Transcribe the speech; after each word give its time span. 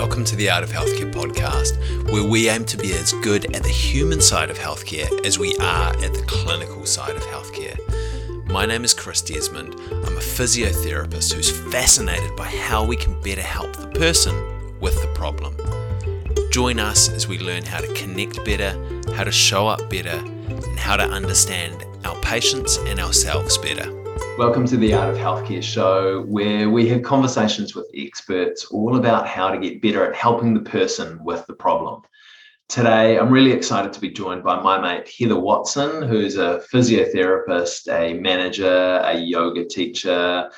Welcome 0.00 0.24
to 0.24 0.34
the 0.34 0.48
Art 0.48 0.64
of 0.64 0.70
Healthcare 0.70 1.12
podcast, 1.12 1.76
where 2.10 2.24
we 2.24 2.48
aim 2.48 2.64
to 2.64 2.78
be 2.78 2.94
as 2.94 3.12
good 3.20 3.54
at 3.54 3.62
the 3.62 3.68
human 3.68 4.22
side 4.22 4.48
of 4.48 4.58
healthcare 4.58 5.26
as 5.26 5.38
we 5.38 5.54
are 5.58 5.90
at 5.90 6.14
the 6.14 6.24
clinical 6.26 6.86
side 6.86 7.14
of 7.14 7.22
healthcare. 7.24 7.76
My 8.48 8.64
name 8.64 8.82
is 8.82 8.94
Chris 8.94 9.20
Desmond. 9.20 9.74
I'm 9.74 10.16
a 10.16 10.20
physiotherapist 10.20 11.34
who's 11.34 11.50
fascinated 11.70 12.34
by 12.34 12.46
how 12.46 12.82
we 12.82 12.96
can 12.96 13.20
better 13.20 13.42
help 13.42 13.76
the 13.76 13.88
person 13.88 14.34
with 14.80 14.98
the 15.02 15.08
problem. 15.08 15.54
Join 16.50 16.80
us 16.80 17.10
as 17.10 17.28
we 17.28 17.38
learn 17.38 17.66
how 17.66 17.80
to 17.80 17.92
connect 17.92 18.42
better, 18.42 18.70
how 19.12 19.24
to 19.24 19.30
show 19.30 19.68
up 19.68 19.90
better, 19.90 20.16
and 20.16 20.78
how 20.78 20.96
to 20.96 21.04
understand 21.04 21.84
our 22.06 22.16
patients 22.22 22.78
and 22.86 23.00
ourselves 23.00 23.58
better. 23.58 23.99
Welcome 24.40 24.66
to 24.68 24.78
the 24.78 24.94
Art 24.94 25.10
of 25.10 25.18
Healthcare 25.18 25.62
show, 25.62 26.22
where 26.22 26.70
we 26.70 26.88
have 26.88 27.02
conversations 27.02 27.74
with 27.74 27.90
experts 27.94 28.64
all 28.64 28.96
about 28.96 29.28
how 29.28 29.50
to 29.50 29.58
get 29.58 29.82
better 29.82 30.02
at 30.02 30.16
helping 30.16 30.54
the 30.54 30.60
person 30.62 31.22
with 31.22 31.44
the 31.46 31.52
problem. 31.52 32.00
Today, 32.66 33.18
I'm 33.18 33.28
really 33.28 33.52
excited 33.52 33.92
to 33.92 34.00
be 34.00 34.08
joined 34.08 34.42
by 34.42 34.58
my 34.62 34.80
mate 34.80 35.12
Heather 35.18 35.38
Watson, 35.38 36.08
who's 36.08 36.38
a 36.38 36.62
physiotherapist, 36.72 37.92
a 37.92 38.14
manager, 38.14 39.02
a 39.04 39.14
yoga 39.14 39.66
teacher, 39.66 40.50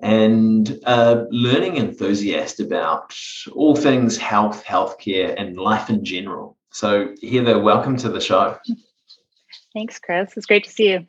and 0.00 0.78
a 0.84 1.24
learning 1.30 1.78
enthusiast 1.78 2.60
about 2.60 3.16
all 3.54 3.74
things 3.74 4.18
health, 4.18 4.62
healthcare, 4.66 5.34
and 5.38 5.56
life 5.56 5.88
in 5.88 6.04
general. 6.04 6.58
So, 6.72 7.14
Heather, 7.22 7.58
welcome 7.58 7.96
to 7.96 8.10
the 8.10 8.20
show. 8.20 8.58
Thanks, 9.72 9.98
Chris. 9.98 10.36
It's 10.36 10.44
great 10.44 10.64
to 10.64 10.70
see 10.70 10.90
you. 10.90 11.06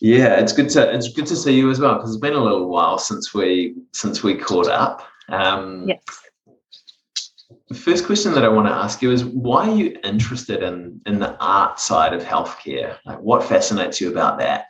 Yeah, 0.00 0.38
it's 0.40 0.52
good 0.52 0.68
to 0.70 0.94
it's 0.94 1.12
good 1.12 1.26
to 1.26 1.36
see 1.36 1.54
you 1.54 1.70
as 1.70 1.80
well 1.80 1.94
because 1.94 2.10
it's 2.10 2.20
been 2.20 2.34
a 2.34 2.42
little 2.42 2.68
while 2.68 2.98
since 2.98 3.32
we 3.32 3.74
since 3.92 4.22
we 4.22 4.34
caught 4.34 4.68
up. 4.68 5.06
Um, 5.28 5.88
yes. 5.88 6.02
The 7.68 7.74
first 7.74 8.04
question 8.04 8.34
that 8.34 8.44
I 8.44 8.48
want 8.48 8.68
to 8.68 8.74
ask 8.74 9.00
you 9.02 9.10
is 9.10 9.24
why 9.24 9.68
are 9.68 9.74
you 9.74 9.96
interested 10.04 10.62
in 10.62 11.00
in 11.06 11.18
the 11.18 11.36
art 11.38 11.80
side 11.80 12.12
of 12.12 12.22
healthcare? 12.22 12.98
Like, 13.04 13.20
what 13.20 13.44
fascinates 13.44 14.00
you 14.00 14.10
about 14.10 14.38
that? 14.38 14.66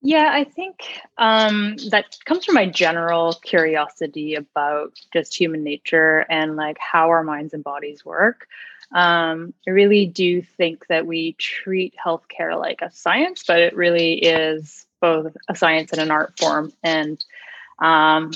Yeah, 0.00 0.30
I 0.32 0.44
think 0.44 0.76
um, 1.18 1.76
that 1.90 2.16
comes 2.24 2.44
from 2.44 2.54
my 2.54 2.66
general 2.66 3.34
curiosity 3.42 4.36
about 4.36 4.92
just 5.12 5.38
human 5.38 5.64
nature 5.64 6.24
and 6.30 6.54
like 6.54 6.78
how 6.78 7.08
our 7.08 7.24
minds 7.24 7.52
and 7.52 7.64
bodies 7.64 8.04
work. 8.04 8.46
Um, 8.92 9.52
I 9.66 9.70
really 9.70 10.06
do 10.06 10.42
think 10.42 10.86
that 10.88 11.06
we 11.06 11.34
treat 11.34 11.94
healthcare 12.02 12.58
like 12.58 12.80
a 12.80 12.90
science, 12.90 13.44
but 13.46 13.60
it 13.60 13.76
really 13.76 14.14
is 14.14 14.86
both 15.00 15.36
a 15.48 15.54
science 15.54 15.92
and 15.92 16.00
an 16.00 16.10
art 16.10 16.38
form. 16.38 16.72
And 16.82 17.22
um, 17.80 18.32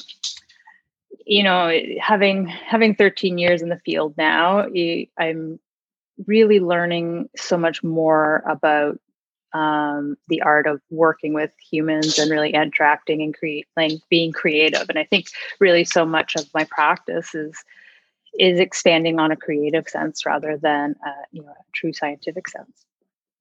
you 1.25 1.43
know, 1.43 1.73
having 2.01 2.47
having 2.47 2.95
13 2.95 3.39
years 3.39 3.63
in 3.63 3.69
the 3.69 3.81
field 3.85 4.15
now, 4.17 4.67
I'm 5.19 5.59
really 6.27 6.61
learning 6.61 7.29
so 7.37 7.57
much 7.57 7.83
more 7.83 8.43
about 8.47 8.99
um, 9.53 10.17
the 10.29 10.43
art 10.43 10.67
of 10.67 10.81
working 10.91 11.35
with 11.35 11.53
humans 11.71 12.19
and 12.19 12.31
really 12.31 12.55
interacting 12.55 13.23
and 13.23 13.37
create, 13.37 13.67
like 13.77 13.93
being 14.09 14.33
creative. 14.33 14.89
And 14.89 14.99
I 14.99 15.05
think 15.05 15.27
really 15.61 15.85
so 15.85 16.07
much 16.07 16.35
of 16.37 16.49
my 16.55 16.65
practice 16.65 17.35
is 17.35 17.55
is 18.39 18.59
expanding 18.59 19.19
on 19.19 19.31
a 19.31 19.37
creative 19.37 19.89
sense 19.89 20.25
rather 20.25 20.57
than 20.57 20.95
a, 21.05 21.11
you 21.33 21.43
know 21.43 21.51
a 21.51 21.65
true 21.73 21.93
scientific 21.93 22.49
sense. 22.49 22.85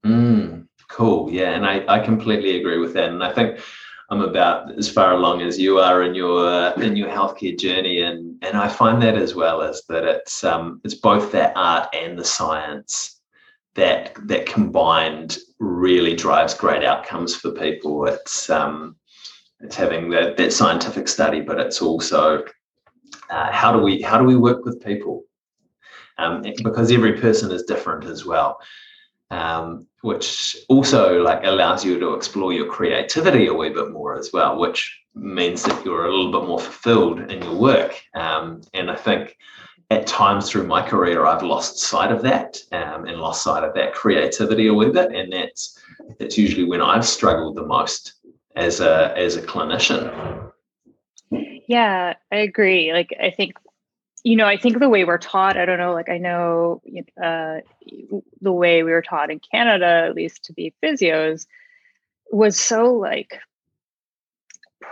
Mm, 0.06 0.68
cool. 0.90 1.32
Yeah, 1.32 1.52
and 1.52 1.66
I, 1.66 1.84
I 1.88 2.00
completely 2.00 2.58
agree 2.58 2.78
with 2.78 2.94
that. 2.94 3.10
And 3.10 3.24
I 3.24 3.32
think 3.32 3.60
I'm 4.10 4.22
about 4.22 4.78
as 4.78 4.90
far 4.90 5.14
along 5.14 5.42
as 5.42 5.58
you 5.58 5.80
are 5.80 6.04
in 6.04 6.14
your 6.16 6.46
uh, 6.46 6.74
in 6.74 6.98
your 6.98 7.10
healthcare 7.10 7.58
journey, 7.58 8.02
and 8.02 8.38
and 8.44 8.58
I 8.58 8.68
find 8.68 9.02
that 9.02 9.16
as 9.16 9.36
well 9.36 9.62
as 9.62 9.84
that 9.88 10.04
it's 10.04 10.44
um 10.44 10.82
it's 10.84 10.96
both 10.96 11.32
that 11.32 11.54
art 11.56 11.90
and 11.94 12.20
the 12.20 12.26
science 12.26 13.22
that 13.76 14.16
that 14.28 14.46
combined 14.46 15.38
really 15.60 16.16
drives 16.16 16.54
great 16.54 16.84
outcomes 16.84 17.36
for 17.36 17.52
people. 17.52 18.06
It's 18.06 18.50
um 18.50 18.98
it's 19.62 19.78
having 19.78 20.10
that 20.10 20.36
that 20.36 20.52
scientific 20.52 21.08
study, 21.08 21.40
but 21.40 21.60
it's 21.60 21.82
also 21.82 22.44
uh, 23.30 23.52
how 23.52 23.72
do 23.72 23.80
we 23.80 24.02
how 24.02 24.18
do 24.18 24.26
we 24.26 24.36
work 24.36 24.66
with 24.66 24.84
people? 24.84 25.24
Um, 26.18 26.44
because 26.64 26.92
every 26.92 27.20
person 27.20 27.52
is 27.52 27.64
different 27.64 28.06
as 28.06 28.26
well. 28.26 28.60
Um, 29.32 29.88
which 30.02 30.58
also 30.68 31.22
like 31.22 31.44
allows 31.44 31.86
you 31.86 32.00
to 32.00 32.16
explore 32.16 32.52
your 32.52 32.68
creativity 32.68 33.48
a 33.48 33.54
wee 33.54 33.70
bit 33.70 33.92
more 33.92 34.18
as 34.18 34.32
well 34.34 34.60
which 34.60 35.00
means 35.16 35.64
that 35.64 35.86
you're 35.86 36.06
a 36.06 36.14
little 36.14 36.32
bit 36.32 36.48
more 36.48 36.60
fulfilled 36.60 37.32
in 37.32 37.42
your 37.42 37.56
work. 37.56 38.02
Um, 38.14 38.62
and 38.74 38.92
i 38.92 38.96
think 38.96 39.38
at 39.90 40.08
times 40.08 40.50
through 40.50 40.68
my 40.68 40.82
career 40.82 41.26
i've 41.26 41.44
lost 41.44 41.80
sight 41.80 42.12
of 42.12 42.22
that 42.24 42.58
um, 42.72 43.06
and 43.06 43.20
lost 43.20 43.44
sight 43.44 43.64
of 43.64 43.74
that 43.76 43.94
creativity 43.94 44.68
a 44.68 44.74
wee 44.74 44.90
bit 44.90 45.14
and 45.14 45.32
that's 45.32 45.80
that's 46.20 46.38
usually 46.38 46.66
when 46.66 46.82
i've 46.82 47.06
struggled 47.06 47.56
the 47.56 47.66
most 47.66 48.14
as 48.56 48.80
a 48.80 49.14
as 49.18 49.36
a 49.36 49.42
clinician 49.42 50.51
yeah, 51.72 52.16
I 52.34 52.36
agree. 52.36 52.92
Like, 52.92 53.16
I 53.18 53.30
think, 53.30 53.54
you 54.26 54.36
know, 54.36 54.46
I 54.46 54.58
think 54.58 54.78
the 54.78 54.90
way 54.90 55.06
we're 55.06 55.18
taught, 55.18 55.56
I 55.56 55.64
don't 55.64 55.80
know, 55.80 55.94
like, 55.94 56.10
I 56.10 56.18
know 56.18 56.82
uh, 57.18 57.60
the 58.42 58.52
way 58.52 58.84
we 58.84 58.92
were 58.92 59.02
taught 59.02 59.32
in 59.32 59.40
Canada, 59.40 60.06
at 60.06 60.14
least 60.14 60.44
to 60.46 60.54
be 60.54 60.74
physios, 60.84 61.46
was 62.30 62.60
so 62.60 62.94
like, 62.94 63.40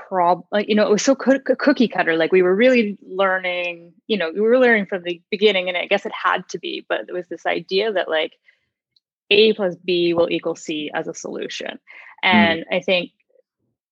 prob 0.08 0.46
like 0.52 0.70
you 0.70 0.76
know 0.76 0.86
it 0.86 0.92
was 0.92 1.02
so 1.02 1.16
cookie 1.16 1.88
cutter 1.88 2.16
like 2.16 2.32
we 2.32 2.44
were 2.44 2.56
really 2.56 2.98
learning 3.02 3.92
you 4.08 4.18
know 4.18 4.32
we 4.32 4.40
were 4.40 4.60
learning 4.60 4.86
from 4.86 5.02
the 5.02 5.20
beginning 5.32 5.68
and 5.68 5.76
i 5.76 5.88
guess 5.88 6.06
it 6.06 6.12
had 6.12 6.48
to 6.48 6.60
be 6.60 6.86
but 6.88 7.08
there 7.08 7.16
was 7.16 7.28
this 7.28 7.46
idea 7.48 7.92
that 7.92 8.08
like 8.08 8.34
a 9.32 9.52
plus 9.54 9.76
b 9.76 10.14
will 10.14 10.30
equal 10.30 10.56
c 10.56 10.92
as 10.94 11.08
a 11.08 11.14
solution 11.14 11.72
mm. 11.72 11.78
and 12.22 12.60
mm. 12.62 12.76
i 12.76 12.80
think 12.80 13.12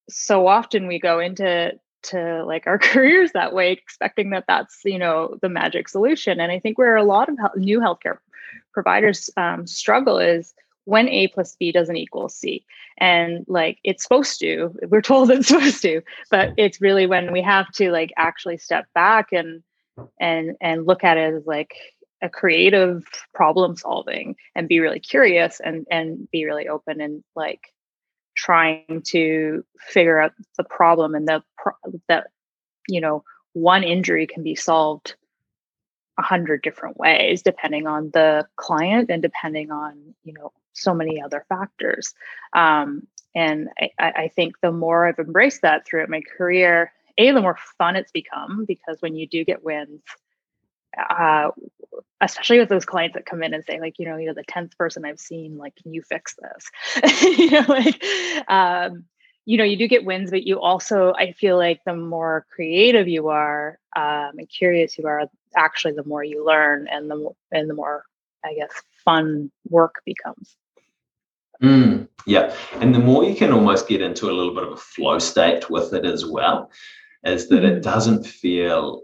so 0.07 0.45
often 0.45 0.87
we 0.87 0.99
go 0.99 1.19
into 1.19 1.71
to 2.03 2.43
like 2.45 2.67
our 2.67 2.77
careers 2.79 3.31
that 3.33 3.53
way 3.53 3.71
expecting 3.71 4.29
that 4.31 4.45
that's 4.47 4.81
you 4.85 4.99
know 4.99 5.37
the 5.41 5.49
magic 5.49 5.89
solution 5.89 6.39
and 6.39 6.51
i 6.51 6.59
think 6.59 6.77
where 6.77 6.95
a 6.95 7.03
lot 7.03 7.29
of 7.29 7.37
new 7.55 7.79
healthcare 7.79 8.17
providers 8.73 9.29
um, 9.37 9.67
struggle 9.67 10.19
is 10.19 10.53
when 10.85 11.09
a 11.09 11.27
plus 11.27 11.55
b 11.57 11.71
doesn't 11.71 11.97
equal 11.97 12.29
c 12.29 12.63
and 12.97 13.45
like 13.47 13.79
it's 13.83 14.03
supposed 14.03 14.39
to 14.39 14.73
we're 14.89 15.01
told 15.01 15.29
it's 15.31 15.47
supposed 15.49 15.81
to 15.81 16.01
but 16.31 16.53
it's 16.57 16.81
really 16.81 17.05
when 17.05 17.31
we 17.31 17.41
have 17.41 17.69
to 17.71 17.91
like 17.91 18.11
actually 18.17 18.57
step 18.57 18.85
back 18.93 19.31
and 19.31 19.63
and 20.19 20.55
and 20.61 20.85
look 20.85 21.03
at 21.03 21.17
it 21.17 21.33
as 21.33 21.45
like 21.45 21.73
a 22.21 22.29
creative 22.29 23.05
problem 23.33 23.75
solving 23.75 24.35
and 24.55 24.67
be 24.67 24.79
really 24.79 24.99
curious 24.99 25.59
and 25.59 25.85
and 25.91 26.29
be 26.31 26.45
really 26.45 26.67
open 26.67 26.99
and 27.01 27.23
like 27.35 27.73
trying 28.37 29.01
to 29.03 29.65
figure 29.79 30.19
out 30.19 30.31
the 30.57 30.63
problem 30.63 31.15
and 31.15 31.27
the 31.27 31.43
that 32.07 32.27
you 32.87 33.01
know 33.01 33.23
one 33.53 33.83
injury 33.83 34.27
can 34.27 34.43
be 34.43 34.55
solved 34.55 35.15
a 36.19 36.21
hundred 36.21 36.61
different 36.61 36.97
ways 36.97 37.41
depending 37.41 37.87
on 37.87 38.09
the 38.13 38.47
client 38.55 39.09
and 39.09 39.21
depending 39.21 39.71
on 39.71 40.15
you 40.23 40.33
know 40.33 40.51
so 40.73 40.93
many 40.93 41.21
other 41.21 41.43
factors. 41.49 42.13
Um, 42.53 43.07
and 43.33 43.69
I, 43.79 43.89
I 43.99 44.31
think 44.35 44.55
the 44.61 44.71
more 44.71 45.05
i've 45.05 45.19
embraced 45.19 45.61
that 45.61 45.85
throughout 45.85 46.09
my 46.09 46.21
career 46.37 46.91
a 47.17 47.31
the 47.31 47.41
more 47.41 47.57
fun 47.77 47.95
it's 47.95 48.11
become 48.11 48.65
because 48.65 49.01
when 49.01 49.15
you 49.15 49.27
do 49.27 49.43
get 49.43 49.63
wins 49.63 50.01
uh, 50.97 51.51
especially 52.21 52.59
with 52.59 52.69
those 52.69 52.85
clients 52.85 53.15
that 53.15 53.25
come 53.25 53.43
in 53.43 53.53
and 53.53 53.63
say 53.65 53.79
like 53.79 53.99
you 53.99 54.05
know 54.05 54.17
you 54.17 54.27
know 54.27 54.33
the 54.33 54.43
10th 54.43 54.75
person 54.77 55.05
i've 55.05 55.19
seen 55.19 55.57
like 55.57 55.75
can 55.75 55.93
you 55.93 56.01
fix 56.01 56.35
this 56.35 57.21
you 57.37 57.51
know 57.51 57.65
like 57.67 58.03
um 58.49 59.03
you 59.45 59.57
know 59.57 59.63
you 59.63 59.77
do 59.77 59.87
get 59.87 60.05
wins 60.05 60.29
but 60.29 60.43
you 60.43 60.59
also 60.59 61.13
i 61.13 61.31
feel 61.31 61.57
like 61.57 61.79
the 61.85 61.95
more 61.95 62.45
creative 62.53 63.07
you 63.07 63.27
are 63.29 63.79
um, 63.95 64.31
and 64.37 64.49
curious 64.49 64.97
you 64.97 65.05
are 65.07 65.27
actually 65.55 65.93
the 65.93 66.03
more 66.05 66.23
you 66.23 66.45
learn 66.45 66.87
and 66.91 67.09
the 67.09 67.29
and 67.51 67.69
the 67.69 67.73
more 67.73 68.03
i 68.43 68.53
guess 68.53 68.71
fun 69.05 69.51
work 69.69 69.95
becomes 70.05 70.57
mm, 71.61 72.07
yeah 72.25 72.53
and 72.75 72.93
the 72.93 72.99
more 72.99 73.23
you 73.23 73.35
can 73.35 73.51
almost 73.51 73.87
get 73.87 74.01
into 74.01 74.29
a 74.29 74.33
little 74.33 74.53
bit 74.53 74.63
of 74.63 74.73
a 74.73 74.77
flow 74.77 75.19
state 75.19 75.69
with 75.69 75.93
it 75.93 76.05
as 76.05 76.25
well 76.25 76.69
is 77.23 77.47
that 77.49 77.63
it 77.63 77.73
mm-hmm. 77.73 77.81
doesn't 77.81 78.25
feel 78.25 79.03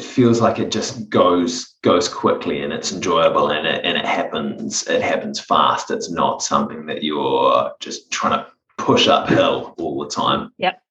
it 0.00 0.06
feels 0.06 0.40
like 0.40 0.58
it 0.58 0.70
just 0.70 1.10
goes 1.10 1.74
goes 1.82 2.08
quickly 2.08 2.62
and 2.62 2.72
it's 2.72 2.90
enjoyable 2.90 3.50
and 3.50 3.66
it 3.66 3.84
and 3.84 3.98
it 3.98 4.06
happens 4.06 4.86
it 4.88 5.02
happens 5.02 5.38
fast. 5.38 5.90
It's 5.90 6.10
not 6.10 6.42
something 6.42 6.86
that 6.86 7.02
you're 7.02 7.72
just 7.80 8.10
trying 8.10 8.38
to 8.38 8.46
push 8.78 9.08
uphill 9.08 9.74
all 9.78 10.02
the 10.02 10.08
time. 10.08 10.52
Yep. 10.56 10.82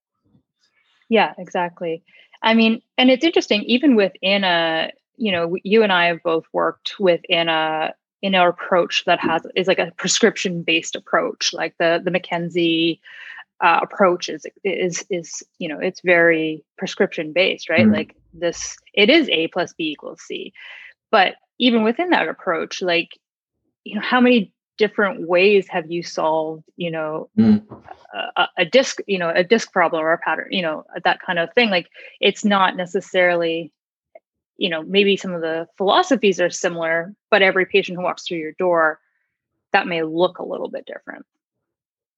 Yeah, 1.09 1.33
exactly. 1.39 2.03
I 2.43 2.53
mean, 2.53 2.83
and 2.99 3.09
it's 3.09 3.25
interesting, 3.25 3.63
even 3.63 3.95
within 3.95 4.43
a, 4.43 4.91
you 5.17 5.31
know, 5.31 5.55
you 5.63 5.81
and 5.81 5.91
I 5.91 6.05
have 6.05 6.21
both 6.23 6.45
worked 6.53 6.99
within 6.99 7.49
a 7.49 7.95
in 8.21 8.35
our 8.35 8.49
approach 8.49 9.05
that 9.05 9.19
has 9.19 9.41
is 9.55 9.67
like 9.67 9.79
a 9.79 9.91
prescription 9.97 10.61
based 10.61 10.95
approach, 10.95 11.51
like 11.51 11.73
the 11.79 11.99
the 12.03 12.11
McKenzie 12.11 12.99
uh, 13.61 13.79
approach 13.81 14.29
is 14.29 14.45
is 14.63 15.03
is 15.09 15.43
you 15.57 15.67
know 15.67 15.79
it's 15.79 16.01
very 16.01 16.63
prescription 16.77 17.33
based 17.33 17.69
right 17.69 17.81
mm-hmm. 17.81 17.93
like 17.93 18.15
this 18.33 18.77
it 18.93 19.09
is 19.09 19.29
a 19.29 19.47
plus 19.47 19.73
b 19.73 19.91
equals 19.91 20.21
c 20.21 20.53
but 21.11 21.35
even 21.57 21.83
within 21.83 22.09
that 22.09 22.27
approach 22.27 22.81
like 22.81 23.17
you 23.83 23.95
know 23.95 24.01
how 24.01 24.21
many 24.21 24.53
different 24.77 25.27
ways 25.27 25.67
have 25.67 25.91
you 25.91 26.01
solved 26.01 26.63
you 26.77 26.89
know 26.89 27.29
mm. 27.37 27.61
a, 28.37 28.47
a, 28.57 28.65
disc 28.65 28.99
you 29.07 29.19
know 29.19 29.29
a 29.29 29.43
disc 29.43 29.71
problem 29.73 30.01
or 30.01 30.13
a 30.13 30.17
pattern 30.17 30.47
you 30.51 30.61
know 30.61 30.85
that 31.03 31.19
kind 31.21 31.37
of 31.37 31.53
thing 31.53 31.69
like 31.69 31.87
it's 32.21 32.45
not 32.45 32.77
necessarily 32.77 33.73
you 34.57 34.69
know 34.69 34.81
maybe 34.83 35.17
some 35.17 35.33
of 35.33 35.41
the 35.41 35.67
philosophies 35.77 36.39
are 36.39 36.49
similar 36.49 37.13
but 37.29 37.41
every 37.41 37.65
patient 37.65 37.97
who 37.97 38.03
walks 38.03 38.25
through 38.25 38.37
your 38.37 38.53
door 38.53 38.99
that 39.73 39.85
may 39.85 40.01
look 40.01 40.39
a 40.39 40.45
little 40.45 40.69
bit 40.69 40.85
different 40.85 41.25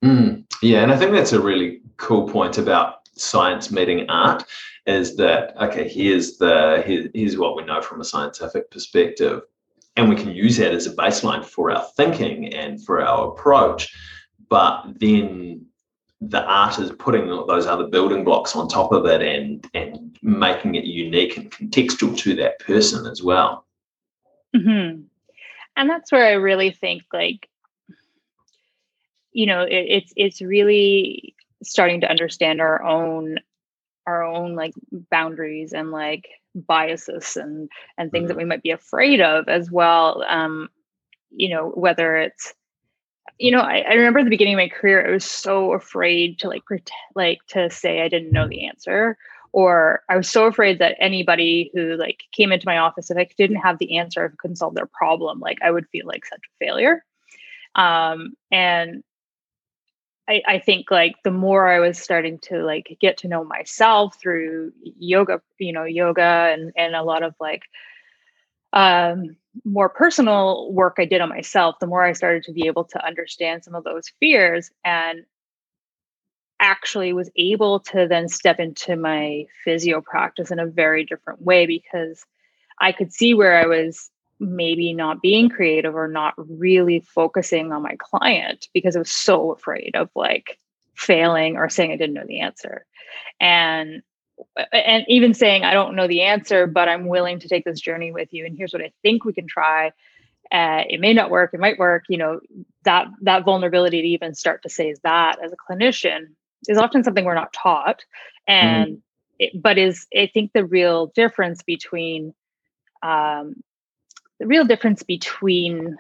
mm. 0.06 0.44
yeah 0.62 0.84
and 0.84 0.92
i 0.92 0.98
think 0.98 1.12
that's 1.12 1.34
a 1.34 1.42
really 1.42 1.82
cool 1.98 2.30
point 2.30 2.60
about 2.60 3.01
science 3.14 3.72
meeting 3.72 4.10
art 4.10 4.44
is 4.86 5.16
that 5.18 5.56
okay 5.62 5.88
here's 5.88 6.38
the 6.38 6.84
here, 6.86 7.10
here's 7.14 7.38
what 7.38 7.56
we 7.56 7.64
know 7.64 7.82
from 7.82 8.02
a 8.02 8.06
scientific 8.06 8.70
perspective. 8.72 9.42
And 9.98 10.10
we 10.10 10.16
can 10.16 10.32
use 10.32 10.58
that 10.58 10.72
as 10.72 10.88
a 10.88 10.96
baseline 10.96 11.44
for 11.44 11.70
our 11.70 11.84
thinking 11.98 12.54
and 12.54 12.84
for 12.84 13.02
our 13.02 13.28
approach. 13.28 13.94
But 14.50 14.86
then 15.00 15.66
the 16.22 16.44
art 16.44 16.80
is 16.80 16.92
putting 16.92 17.28
those 17.28 17.66
other 17.66 17.88
building 17.88 18.24
blocks 18.24 18.56
on 18.56 18.68
top 18.68 18.92
of 18.92 19.06
it 19.06 19.22
and 19.22 19.68
and 19.74 20.18
making 20.22 20.76
it 20.76 20.86
unique 20.86 21.38
and 21.38 21.52
contextual 21.52 22.18
to 22.20 22.36
that 22.36 22.60
person 22.60 23.06
as 23.08 23.24
well. 23.24 23.66
Mm-hmm. 24.56 25.04
and 25.78 25.90
that's 25.90 26.12
where 26.12 26.26
i 26.26 26.34
really 26.34 26.72
think 26.72 27.04
like 27.14 27.48
you 29.32 29.46
know 29.46 29.62
it, 29.62 29.86
it's 29.88 30.14
it's 30.18 30.42
really 30.42 31.34
starting 31.64 32.02
to 32.02 32.10
understand 32.10 32.62
our 32.62 32.84
own 32.84 33.38
our 34.08 34.24
own 34.24 34.56
like 34.56 34.74
boundaries 35.10 35.74
and 35.74 35.92
like 35.92 36.28
biases 36.56 37.38
and 37.38 37.70
and 37.98 38.12
things 38.12 38.24
mm-hmm. 38.24 38.28
that 38.30 38.38
we 38.38 38.46
might 38.46 38.64
be 38.64 38.72
afraid 38.72 39.22
of 39.22 39.48
as 39.48 39.72
well 39.72 40.24
um 40.28 40.70
you 41.30 41.50
know 41.50 41.70
whether 41.70 42.18
it's 42.18 42.54
you 43.38 43.52
know 43.52 43.60
I, 43.60 43.80
I 43.88 43.94
remember 43.94 44.20
at 44.20 44.24
the 44.24 44.30
beginning 44.30 44.56
of 44.56 44.60
my 44.60 44.68
career 44.68 45.08
i 45.08 45.12
was 45.12 45.26
so 45.26 45.74
afraid 45.74 46.40
to 46.40 46.50
like 46.50 46.66
pretend 46.66 46.98
like 47.16 47.40
to 47.50 47.70
say 47.70 48.02
i 48.02 48.10
didn't 48.10 48.34
know 48.34 48.48
the 48.48 48.66
answer 48.66 49.18
or 49.54 50.02
i 50.10 50.18
was 50.18 50.30
so 50.30 50.46
afraid 50.46 50.80
that 50.80 50.98
anybody 51.00 51.72
who 51.74 51.96
like 51.96 52.24
came 52.34 52.52
into 52.52 52.68
my 52.68 52.78
office 52.78 53.10
if 53.10 53.18
i 53.18 53.28
didn't 53.38 53.58
have 53.58 53.78
the 53.78 53.98
answer 53.98 54.26
if 54.26 54.34
i 54.34 54.36
couldn't 54.40 54.58
solve 54.58 54.76
their 54.76 54.88
problem 54.88 55.40
like 55.40 55.58
i 55.62 55.72
would 55.72 55.88
feel 55.90 56.06
like 56.06 56.26
such 56.26 56.40
a 56.40 56.66
failure 56.66 57.06
um 57.76 58.34
and 58.52 59.04
I, 60.30 60.42
I 60.48 60.60
think 60.60 60.92
like 60.92 61.16
the 61.24 61.32
more 61.32 61.68
I 61.68 61.80
was 61.80 61.98
starting 61.98 62.40
to 62.44 62.64
like 62.64 62.98
get 63.02 63.18
to 63.20 63.28
know 63.28 63.44
myself 63.44 64.20
through 64.22 64.72
yoga, 64.84 65.42
you 65.60 65.74
know, 65.74 65.84
yoga 65.84 66.54
and 66.54 66.72
and 66.78 66.96
a 66.96 67.04
lot 67.04 67.24
of 67.24 67.36
like 67.40 67.64
um 68.74 69.36
more 69.66 69.90
personal 69.90 70.72
work 70.72 70.96
I 71.00 71.06
did 71.06 71.22
on 71.22 71.30
myself, 71.30 71.76
the 71.80 71.88
more 71.88 72.04
I 72.06 72.14
started 72.14 72.44
to 72.44 72.54
be 72.54 72.68
able 72.68 72.86
to 72.86 73.06
understand 73.06 73.64
some 73.64 73.76
of 73.76 73.84
those 73.84 74.10
fears 74.20 74.72
and 74.86 75.26
actually 76.62 77.12
was 77.12 77.30
able 77.36 77.80
to 77.80 78.08
then 78.08 78.28
step 78.30 78.60
into 78.60 78.96
my 78.96 79.46
physio 79.66 80.00
practice 80.00 80.52
in 80.52 80.60
a 80.60 80.68
very 80.68 81.04
different 81.04 81.42
way 81.42 81.66
because 81.66 82.24
I 82.80 82.92
could 82.92 83.12
see 83.12 83.34
where 83.34 83.56
I 83.58 83.66
was 83.66 84.11
maybe 84.42 84.92
not 84.94 85.22
being 85.22 85.50
creative 85.50 85.96
or 85.96 86.08
not 86.08 86.34
really 86.38 87.00
focusing 87.00 87.72
on 87.72 87.84
my 87.84 87.96
client 88.00 88.68
because 88.74 88.96
I 88.96 89.00
was 89.00 89.12
so 89.12 89.52
afraid 89.52 89.96
of 89.96 90.10
like 90.16 90.58
failing 90.96 91.58
or 91.58 91.70
saying 91.70 91.92
I 91.92 91.96
didn't 91.96 92.16
know 92.16 92.26
the 92.28 92.42
answer. 92.42 92.86
And 93.40 94.02
and 94.74 95.06
even 95.08 95.36
saying 95.36 95.64
I 95.64 95.74
don't 95.74 95.96
know 95.96 96.08
the 96.08 96.24
answer, 96.24 96.66
but 96.66 96.90
I'm 96.90 97.06
willing 97.06 97.40
to 97.40 97.48
take 97.48 97.64
this 97.64 97.80
journey 97.80 98.12
with 98.12 98.34
you. 98.34 98.46
And 98.46 98.58
here's 98.58 98.74
what 98.74 98.82
I 98.82 98.92
think 99.04 99.24
we 99.24 99.34
can 99.34 99.48
try. 99.48 99.92
Uh, 100.52 100.84
it 100.90 101.00
may 101.00 101.14
not 101.14 101.30
work. 101.30 101.54
It 101.54 101.60
might 101.60 101.78
work. 101.78 102.06
You 102.10 102.18
know 102.18 102.40
that 102.84 103.08
that 103.22 103.46
vulnerability 103.46 104.02
to 104.02 104.08
even 104.08 104.34
start 104.34 104.64
to 104.64 104.70
say 104.70 104.96
that 105.04 105.38
as 105.44 105.54
a 105.54 105.72
clinician 105.72 106.26
is 106.68 106.80
often 106.80 107.04
something 107.04 107.24
we're 107.24 107.36
not 107.36 107.54
taught, 107.54 108.04
and 108.48 108.98
mm. 108.98 109.02
it, 109.38 109.62
but 109.62 109.78
is 109.78 110.08
I 110.18 110.30
think 110.34 110.52
the 110.54 110.66
real 110.66 111.08
difference 111.16 111.62
between 111.62 112.34
um, 113.04 113.56
the 114.42 114.48
real 114.48 114.66
difference 114.66 115.04
between 115.04 115.98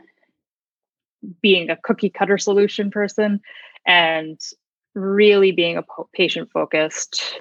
being 1.44 1.70
a 1.70 1.78
cookie 1.78 2.10
cutter 2.10 2.40
solution 2.40 2.90
person 2.90 3.40
and 3.86 4.40
really 4.96 5.52
being 5.52 5.78
a 5.78 5.84
patient 6.12 6.50
focused 6.52 7.40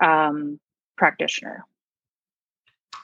um, 0.00 0.60
practitioner. 0.96 1.64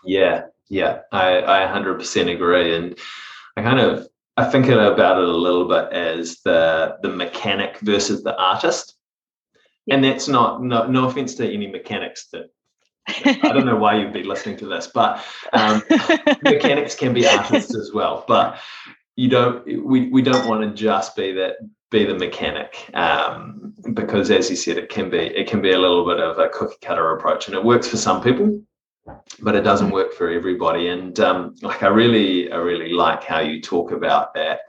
Yeah, 0.05 0.45
yeah, 0.69 1.01
I, 1.11 1.39
I 1.39 1.67
100% 1.67 2.33
agree. 2.33 2.77
And 2.77 2.97
I 3.57 3.63
kind 3.63 3.81
of 3.81 4.07
I 4.37 4.45
think 4.45 4.67
about 4.69 5.19
it 5.19 5.29
a 5.29 5.37
little 5.37 5.67
bit 5.67 5.93
as 5.93 6.41
the 6.45 6.97
the 7.03 7.09
mechanic 7.09 7.79
versus 7.81 8.23
the 8.23 8.37
artist. 8.37 8.95
Yeah. 9.87 9.97
And 9.97 10.05
that's 10.05 10.29
not 10.29 10.63
no 10.63 10.87
no 10.87 11.09
offense 11.09 11.35
to 11.35 11.53
any 11.53 11.67
mechanics 11.67 12.29
that 12.33 12.51
I 13.09 13.53
don't 13.53 13.67
know 13.67 13.77
why 13.77 13.97
you'd 13.97 14.13
be 14.13 14.23
listening 14.23 14.57
to 14.59 14.67
this, 14.67 14.87
but 14.87 15.25
um, 15.53 15.83
mechanics 16.43 16.95
can 16.95 17.13
be 17.13 17.27
artists 17.27 17.77
as 17.77 17.93
well. 17.93 18.25
But 18.29 18.59
you 19.17 19.29
don't. 19.29 19.65
We 19.85 20.09
we 20.09 20.23
don't 20.23 20.49
want 20.49 20.63
to 20.63 20.71
just 20.71 21.17
be 21.17 21.33
that 21.33 21.57
be 21.91 22.05
the 22.05 22.15
mechanic 22.15 22.89
um, 22.95 23.75
because, 23.93 24.31
as 24.31 24.49
you 24.49 24.57
said, 24.57 24.79
it 24.79 24.89
can 24.89 25.11
be 25.11 25.19
it 25.19 25.49
can 25.49 25.61
be 25.61 25.73
a 25.73 25.79
little 25.79 26.07
bit 26.07 26.21
of 26.21 26.39
a 26.39 26.49
cookie 26.49 26.77
cutter 26.81 27.17
approach, 27.17 27.49
and 27.49 27.57
it 27.57 27.65
works 27.65 27.89
for 27.89 27.97
some 27.97 28.23
people, 28.23 28.63
but 29.41 29.57
it 29.57 29.63
doesn't 29.63 29.91
work 29.91 30.13
for 30.13 30.31
everybody. 30.31 30.89
And 30.89 31.19
um, 31.21 31.57
like 31.63 31.83
I 31.83 31.89
really 31.89 32.53
I 32.53 32.57
really 32.57 32.93
like 32.93 33.25
how 33.25 33.41
you 33.41 33.61
talk 33.61 33.91
about 33.91 34.33
that 34.35 34.61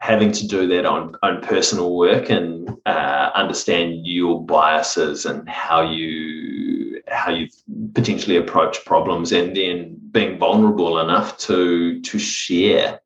having 0.00 0.30
to 0.30 0.46
do 0.46 0.66
that 0.68 0.86
on, 0.86 1.16
on 1.22 1.42
personal 1.42 1.96
work 1.96 2.30
and 2.30 2.70
uh, 2.86 3.30
understand 3.34 4.06
your 4.06 4.44
biases 4.44 5.26
and 5.26 5.48
how 5.48 5.82
you 5.82 6.87
how 7.08 7.30
you 7.30 7.48
potentially 7.94 8.36
approach 8.36 8.84
problems 8.84 9.32
and 9.32 9.56
then 9.56 9.98
being 10.10 10.38
vulnerable 10.38 11.00
enough 11.00 11.38
to 11.38 12.00
to 12.02 12.18
share 12.18 13.00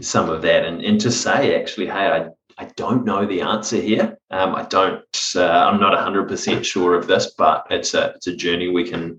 some 0.00 0.28
of 0.28 0.42
that 0.42 0.64
and, 0.64 0.82
and 0.82 1.00
to 1.00 1.10
say 1.10 1.60
actually 1.60 1.86
hey 1.86 1.92
i 1.92 2.28
I 2.56 2.66
don't 2.76 3.04
know 3.04 3.26
the 3.26 3.40
answer 3.40 3.80
here. 3.80 4.16
Um, 4.30 4.54
I 4.54 4.62
don't. 4.64 5.02
Uh, 5.34 5.44
I'm 5.44 5.80
not 5.80 5.92
100% 5.92 6.64
sure 6.64 6.94
of 6.94 7.06
this, 7.06 7.34
but 7.36 7.66
it's 7.70 7.94
a 7.94 8.12
it's 8.14 8.26
a 8.28 8.36
journey 8.36 8.68
we 8.68 8.88
can 8.88 9.18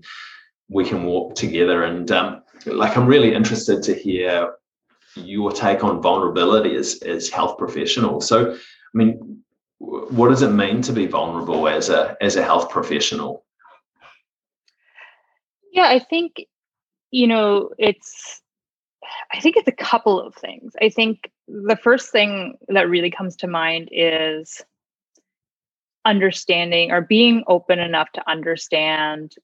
we 0.68 0.84
can 0.84 1.04
walk 1.04 1.34
together. 1.34 1.84
And 1.84 2.10
um, 2.10 2.42
like, 2.64 2.96
I'm 2.96 3.06
really 3.06 3.34
interested 3.34 3.82
to 3.84 3.94
hear 3.94 4.54
your 5.14 5.52
take 5.52 5.84
on 5.84 6.00
vulnerability 6.00 6.76
as 6.76 7.02
as 7.02 7.28
health 7.28 7.58
professionals. 7.58 8.26
So, 8.26 8.54
I 8.54 8.58
mean, 8.94 9.42
what 9.78 10.30
does 10.30 10.42
it 10.42 10.50
mean 10.50 10.80
to 10.82 10.92
be 10.92 11.06
vulnerable 11.06 11.68
as 11.68 11.90
a 11.90 12.16
as 12.20 12.36
a 12.36 12.42
health 12.42 12.70
professional? 12.70 13.44
Yeah, 15.72 15.88
I 15.88 15.98
think, 15.98 16.46
you 17.10 17.26
know, 17.26 17.70
it's, 17.78 18.40
I 19.32 19.40
think 19.40 19.56
it's 19.56 19.68
a 19.68 19.72
couple 19.72 20.20
of 20.20 20.34
things. 20.34 20.72
I 20.80 20.88
think 20.88 21.30
the 21.48 21.76
first 21.76 22.10
thing 22.10 22.56
that 22.68 22.88
really 22.88 23.10
comes 23.10 23.36
to 23.36 23.46
mind 23.46 23.88
is 23.92 24.64
understanding 26.04 26.92
or 26.92 27.00
being 27.00 27.44
open 27.48 27.78
enough 27.78 28.10
to 28.12 28.30
understand 28.30 29.34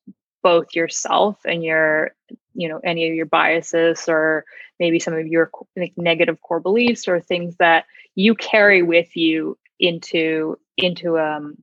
both 0.43 0.75
yourself 0.75 1.38
and 1.45 1.62
your 1.64 2.12
you 2.55 2.69
know 2.69 2.81
any 2.85 3.09
of 3.09 3.14
your 3.14 3.26
biases 3.26 4.05
or 4.09 4.45
maybe 4.79 4.99
some 4.99 5.14
of 5.14 5.26
your 5.26 5.50
like 5.76 5.93
negative 5.97 6.41
core 6.43 6.61
beliefs 6.61 7.09
or 7.09 7.21
things 7.21 7.57
that 7.59 7.85
you 8.14 8.35
carry 8.35 8.83
with 8.83 9.17
you 9.17 9.57
into 9.81 10.57
into 10.76 11.19
um 11.19 11.57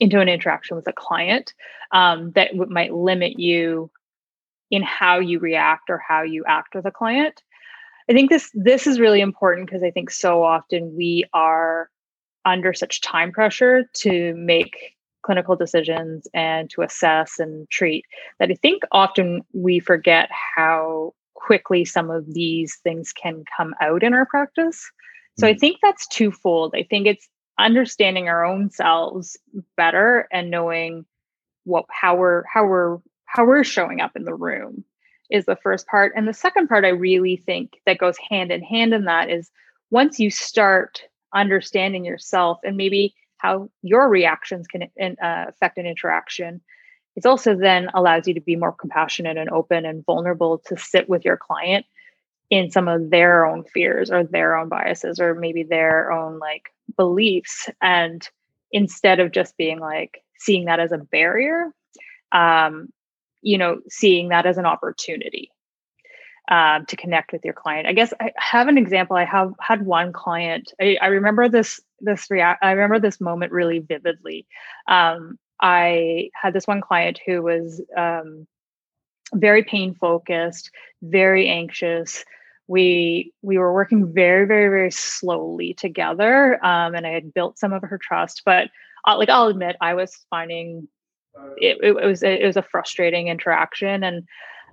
into 0.00 0.20
an 0.20 0.28
interaction 0.28 0.76
with 0.76 0.86
a 0.86 0.92
client 0.92 1.54
um, 1.92 2.32
that 2.32 2.50
w- 2.52 2.70
might 2.70 2.92
limit 2.92 3.38
you 3.38 3.90
in 4.70 4.82
how 4.82 5.18
you 5.18 5.38
react 5.38 5.90
or 5.90 6.00
how 6.06 6.22
you 6.22 6.44
act 6.46 6.74
with 6.74 6.86
a 6.86 6.90
client. 6.90 7.42
I 8.08 8.12
think 8.12 8.30
this 8.30 8.50
this 8.54 8.86
is 8.86 9.00
really 9.00 9.20
important 9.20 9.66
because 9.66 9.82
i 9.82 9.90
think 9.90 10.10
so 10.10 10.44
often 10.44 10.94
we 10.96 11.24
are 11.32 11.90
under 12.44 12.72
such 12.72 13.00
time 13.00 13.32
pressure 13.32 13.84
to 13.94 14.32
make 14.36 14.94
clinical 15.24 15.56
decisions 15.56 16.28
and 16.32 16.70
to 16.70 16.82
assess 16.82 17.40
and 17.40 17.68
treat 17.68 18.04
that 18.38 18.48
i 18.48 18.54
think 18.54 18.84
often 18.92 19.42
we 19.52 19.80
forget 19.80 20.28
how 20.30 21.12
quickly 21.46 21.84
some 21.84 22.10
of 22.10 22.24
these 22.32 22.78
things 22.82 23.12
can 23.12 23.44
come 23.56 23.74
out 23.80 24.02
in 24.02 24.14
our 24.14 24.26
practice. 24.26 24.90
So 25.38 25.46
i 25.46 25.54
mm. 25.54 25.60
think 25.60 25.78
that's 25.82 26.08
twofold. 26.08 26.74
I 26.76 26.84
think 26.88 27.06
it's 27.06 27.28
understanding 27.58 28.28
our 28.28 28.44
own 28.44 28.70
selves 28.70 29.36
better 29.76 30.28
and 30.32 30.50
knowing 30.50 31.04
what 31.64 31.86
how 31.90 32.16
we're 32.16 32.44
how 32.52 32.66
we're 32.66 32.98
how 33.24 33.44
we're 33.44 33.64
showing 33.64 34.00
up 34.00 34.12
in 34.14 34.24
the 34.24 34.34
room 34.34 34.84
is 35.30 35.44
the 35.46 35.56
first 35.56 35.86
part. 35.88 36.12
And 36.14 36.28
the 36.28 36.34
second 36.34 36.68
part 36.68 36.84
i 36.84 36.88
really 36.88 37.36
think 37.36 37.80
that 37.86 37.98
goes 37.98 38.16
hand 38.18 38.50
in 38.52 38.62
hand 38.62 38.94
in 38.94 39.04
that 39.04 39.30
is 39.30 39.50
once 39.90 40.18
you 40.18 40.30
start 40.30 41.02
understanding 41.34 42.04
yourself 42.04 42.58
and 42.64 42.76
maybe 42.76 43.14
how 43.38 43.68
your 43.82 44.08
reactions 44.08 44.66
can 44.66 44.82
uh, 44.82 45.44
affect 45.48 45.78
an 45.78 45.86
interaction 45.86 46.60
it 47.16 47.24
also 47.24 47.56
then 47.56 47.88
allows 47.94 48.28
you 48.28 48.34
to 48.34 48.40
be 48.40 48.56
more 48.56 48.72
compassionate 48.72 49.38
and 49.38 49.50
open 49.50 49.84
and 49.86 50.04
vulnerable 50.04 50.58
to 50.66 50.76
sit 50.76 51.08
with 51.08 51.24
your 51.24 51.36
client 51.36 51.86
in 52.50 52.70
some 52.70 52.88
of 52.88 53.10
their 53.10 53.44
own 53.44 53.64
fears 53.64 54.10
or 54.10 54.22
their 54.22 54.56
own 54.56 54.68
biases 54.68 55.18
or 55.18 55.34
maybe 55.34 55.62
their 55.62 56.12
own 56.12 56.38
like 56.38 56.70
beliefs 56.96 57.68
and 57.80 58.28
instead 58.72 59.20
of 59.20 59.32
just 59.32 59.56
being 59.56 59.80
like 59.80 60.22
seeing 60.38 60.66
that 60.66 60.80
as 60.80 60.92
a 60.92 60.98
barrier 60.98 61.72
um, 62.32 62.88
you 63.42 63.58
know 63.58 63.80
seeing 63.88 64.28
that 64.28 64.46
as 64.46 64.58
an 64.58 64.66
opportunity 64.66 65.50
um, 66.48 66.86
to 66.86 66.96
connect 66.96 67.32
with 67.32 67.44
your 67.44 67.54
client. 67.54 67.88
I 67.88 67.92
guess 67.92 68.12
i 68.20 68.32
have 68.36 68.68
an 68.68 68.78
example. 68.78 69.16
I 69.16 69.24
have 69.24 69.52
had 69.60 69.84
one 69.84 70.12
client. 70.12 70.72
I, 70.80 70.96
I 71.00 71.06
remember 71.06 71.48
this 71.48 71.80
this 72.00 72.30
react 72.30 72.62
i 72.62 72.72
remember 72.72 73.00
this 73.00 73.20
moment 73.20 73.52
really 73.52 73.80
vividly. 73.80 74.46
Um, 74.86 75.38
i 75.60 76.30
had 76.34 76.52
this 76.52 76.66
one 76.66 76.80
client 76.80 77.18
who 77.26 77.42
was 77.42 77.82
um, 77.96 78.46
very 79.34 79.64
pain 79.64 79.94
focused 79.94 80.70
very 81.02 81.48
anxious 81.48 82.24
we 82.68 83.32
we 83.42 83.58
were 83.58 83.72
working 83.72 84.12
very 84.12 84.46
very 84.46 84.68
very 84.68 84.90
slowly 84.90 85.74
together 85.74 86.64
um, 86.64 86.94
and 86.94 87.06
i 87.06 87.10
had 87.10 87.32
built 87.32 87.58
some 87.58 87.72
of 87.72 87.82
her 87.82 87.98
trust 87.98 88.42
but 88.44 88.68
uh, 89.06 89.16
like 89.16 89.28
i'll 89.28 89.48
admit 89.48 89.76
i 89.80 89.94
was 89.94 90.16
finding 90.30 90.88
it, 91.58 91.78
it, 91.82 91.94
was 91.94 92.22
it 92.22 92.42
was 92.42 92.56
a 92.56 92.62
frustrating 92.62 93.28
interaction 93.28 94.02
and 94.02 94.24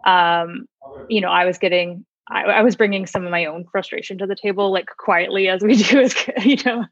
um, 0.06 0.66
you 1.10 1.22
know 1.22 1.30
i 1.30 1.46
was 1.46 1.58
getting 1.58 2.06
I, 2.30 2.44
I, 2.44 2.62
was 2.62 2.78
bringing 2.78 3.06
some 3.06 3.26
of 3.26 3.32
my 3.32 3.46
own 3.46 3.66
frustration 3.70 4.18
to 4.20 4.26
the 4.26 4.36
table 4.36 4.72
like 4.72 4.88
quietly 4.98 5.50
as 5.50 5.62
we 5.62 5.76
do 5.84 6.00
as 6.00 6.16
you 6.46 6.56
know 6.66 6.86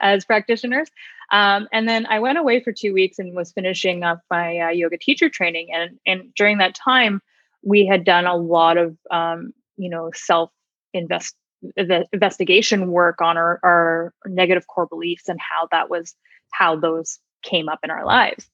as 0.00 0.24
practitioners. 0.24 0.88
Um, 1.30 1.68
and 1.72 1.86
then 1.86 2.06
i 2.06 2.18
went 2.18 2.38
away 2.38 2.62
for 2.62 2.72
two 2.72 2.94
weeks 2.94 3.18
and 3.18 3.34
was 3.34 3.52
finishing 3.52 4.02
up 4.02 4.22
my 4.30 4.58
uh, 4.58 4.68
yoga 4.70 4.96
teacher 4.96 5.28
training 5.28 5.68
and 5.74 5.98
and 6.06 6.34
during 6.34 6.56
that 6.58 6.74
time 6.74 7.20
we 7.62 7.86
had 7.86 8.04
done 8.04 8.24
a 8.24 8.36
lot 8.36 8.78
of 8.78 8.96
um, 9.10 9.52
you 9.78 9.88
know 9.88 10.10
self 10.14 10.50
invest 10.92 11.34
the 11.76 12.06
investigation 12.12 12.92
work 12.92 13.20
on 13.20 13.36
our, 13.36 13.58
our 13.64 14.14
negative 14.26 14.66
core 14.68 14.86
beliefs 14.86 15.28
and 15.28 15.40
how 15.40 15.66
that 15.72 15.90
was 15.90 16.14
how 16.52 16.76
those 16.76 17.18
came 17.42 17.68
up 17.68 17.80
in 17.82 17.90
our 17.90 18.04
lives. 18.04 18.48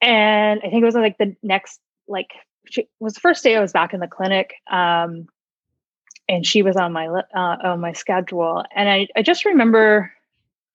And 0.00 0.60
i 0.60 0.68
think 0.68 0.82
it 0.82 0.84
was 0.84 0.94
like 0.94 1.18
the 1.18 1.36
next 1.42 1.80
like 2.08 2.30
she 2.70 2.88
was 3.00 3.14
the 3.14 3.20
first 3.20 3.42
day 3.42 3.56
i 3.56 3.60
was 3.60 3.72
back 3.72 3.94
in 3.94 4.00
the 4.00 4.08
clinic 4.08 4.54
um, 4.70 5.26
and 6.28 6.46
she 6.46 6.62
was 6.62 6.76
on 6.76 6.92
my 6.92 7.06
uh, 7.06 7.56
on 7.62 7.80
my 7.80 7.92
schedule. 7.92 8.64
And 8.74 8.88
I, 8.88 9.08
I 9.16 9.22
just 9.22 9.44
remember 9.44 10.12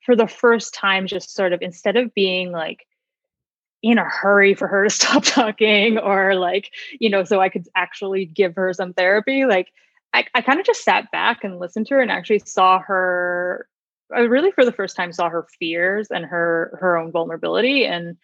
for 0.05 0.15
the 0.15 0.27
first 0.27 0.73
time 0.73 1.07
just 1.07 1.33
sort 1.33 1.53
of 1.53 1.61
instead 1.61 1.97
of 1.97 2.13
being 2.13 2.51
like 2.51 2.85
in 3.83 3.97
a 3.97 4.03
hurry 4.03 4.53
for 4.53 4.67
her 4.67 4.83
to 4.83 4.89
stop 4.93 5.23
talking 5.23 5.97
or 5.97 6.35
like 6.35 6.71
you 6.99 7.09
know 7.09 7.23
so 7.23 7.39
i 7.39 7.49
could 7.49 7.67
actually 7.75 8.25
give 8.25 8.55
her 8.55 8.73
some 8.73 8.93
therapy 8.93 9.45
like 9.45 9.71
i, 10.13 10.25
I 10.33 10.41
kind 10.41 10.59
of 10.59 10.65
just 10.65 10.83
sat 10.83 11.11
back 11.11 11.43
and 11.43 11.59
listened 11.59 11.87
to 11.87 11.95
her 11.95 12.01
and 12.01 12.11
actually 12.11 12.39
saw 12.39 12.79
her 12.79 13.67
i 14.15 14.19
really 14.19 14.51
for 14.51 14.65
the 14.65 14.71
first 14.71 14.95
time 14.95 15.13
saw 15.13 15.29
her 15.29 15.45
fears 15.59 16.07
and 16.09 16.25
her 16.25 16.77
her 16.79 16.97
own 16.97 17.11
vulnerability 17.11 17.85
and 17.85 18.17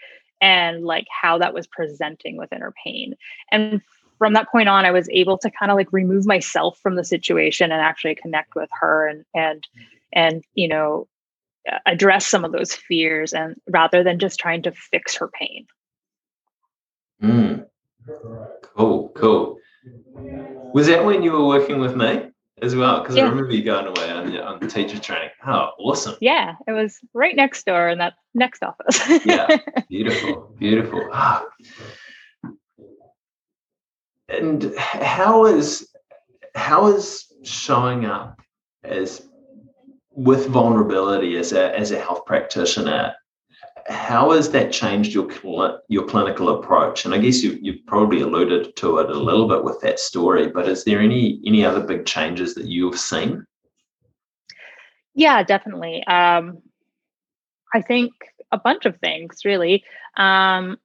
and 0.43 0.83
like 0.83 1.07
how 1.09 1.37
that 1.37 1.53
was 1.53 1.65
presenting 1.67 2.35
within 2.35 2.59
her 2.59 2.73
pain. 2.83 3.15
And 3.49 3.81
from 4.17 4.33
that 4.33 4.49
point 4.49 4.69
on 4.69 4.85
i 4.85 4.91
was 4.91 5.09
able 5.09 5.37
to 5.37 5.49
kind 5.49 5.71
of 5.71 5.75
like 5.75 5.91
remove 5.91 6.25
myself 6.25 6.77
from 6.79 6.95
the 6.95 7.03
situation 7.03 7.71
and 7.71 7.81
actually 7.81 8.15
connect 8.15 8.55
with 8.55 8.69
her 8.79 9.07
and 9.07 9.25
and 9.33 9.67
mm. 9.75 9.83
and 10.13 10.43
you 10.53 10.67
know 10.67 11.07
address 11.85 12.27
some 12.27 12.43
of 12.43 12.51
those 12.51 12.73
fears 12.73 13.33
and 13.33 13.55
rather 13.69 14.03
than 14.03 14.19
just 14.19 14.39
trying 14.39 14.63
to 14.63 14.71
fix 14.71 15.15
her 15.15 15.29
pain. 15.29 15.65
Mm. 17.21 17.65
Cool, 18.75 19.09
cool. 19.15 19.57
Was 20.73 20.87
that 20.87 21.05
when 21.05 21.23
you 21.23 21.31
were 21.31 21.45
working 21.45 21.79
with 21.79 21.95
me 21.95 22.29
as 22.61 22.75
well? 22.75 23.01
Because 23.01 23.15
yeah. 23.15 23.25
I 23.25 23.29
remember 23.29 23.53
you 23.53 23.63
going 23.63 23.85
away 23.85 24.11
on, 24.11 24.37
on 24.39 24.59
the 24.59 24.67
teacher 24.67 24.99
training. 24.99 25.29
Oh, 25.45 25.69
awesome. 25.79 26.15
Yeah, 26.19 26.55
it 26.67 26.71
was 26.71 26.99
right 27.13 27.35
next 27.35 27.65
door 27.65 27.89
in 27.89 27.99
that 27.99 28.13
next 28.33 28.63
office. 28.63 29.25
yeah, 29.25 29.47
beautiful, 29.89 30.53
beautiful. 30.59 31.07
Ah. 31.11 31.45
And 34.27 34.73
how 34.77 35.45
is 35.45 35.87
how 36.55 36.87
is 36.87 37.25
showing 37.43 38.05
up 38.05 38.41
as 38.83 39.21
with 40.15 40.47
vulnerability 40.47 41.37
as 41.37 41.53
a 41.53 41.77
as 41.77 41.91
a 41.91 41.99
health 41.99 42.25
practitioner, 42.25 43.13
how 43.87 44.31
has 44.31 44.51
that 44.51 44.71
changed 44.71 45.13
your 45.13 45.27
your 45.89 46.05
clinical 46.05 46.49
approach? 46.49 47.05
And 47.05 47.13
I 47.13 47.17
guess 47.17 47.43
you 47.43 47.57
you've 47.61 47.85
probably 47.85 48.21
alluded 48.21 48.75
to 48.77 48.99
it 48.99 49.09
a 49.09 49.19
little 49.19 49.47
bit 49.47 49.63
with 49.63 49.79
that 49.81 49.99
story, 49.99 50.47
but 50.47 50.67
is 50.67 50.83
there 50.83 50.99
any 50.99 51.41
any 51.45 51.65
other 51.65 51.81
big 51.81 52.05
changes 52.05 52.55
that 52.55 52.65
you've 52.65 52.99
seen? 52.99 53.45
Yeah, 55.15 55.43
definitely. 55.43 56.03
Um, 56.05 56.59
I 57.73 57.81
think 57.81 58.13
a 58.51 58.57
bunch 58.57 58.85
of 58.85 58.97
things 58.99 59.39
really. 59.43 59.83
Um, 60.15 60.77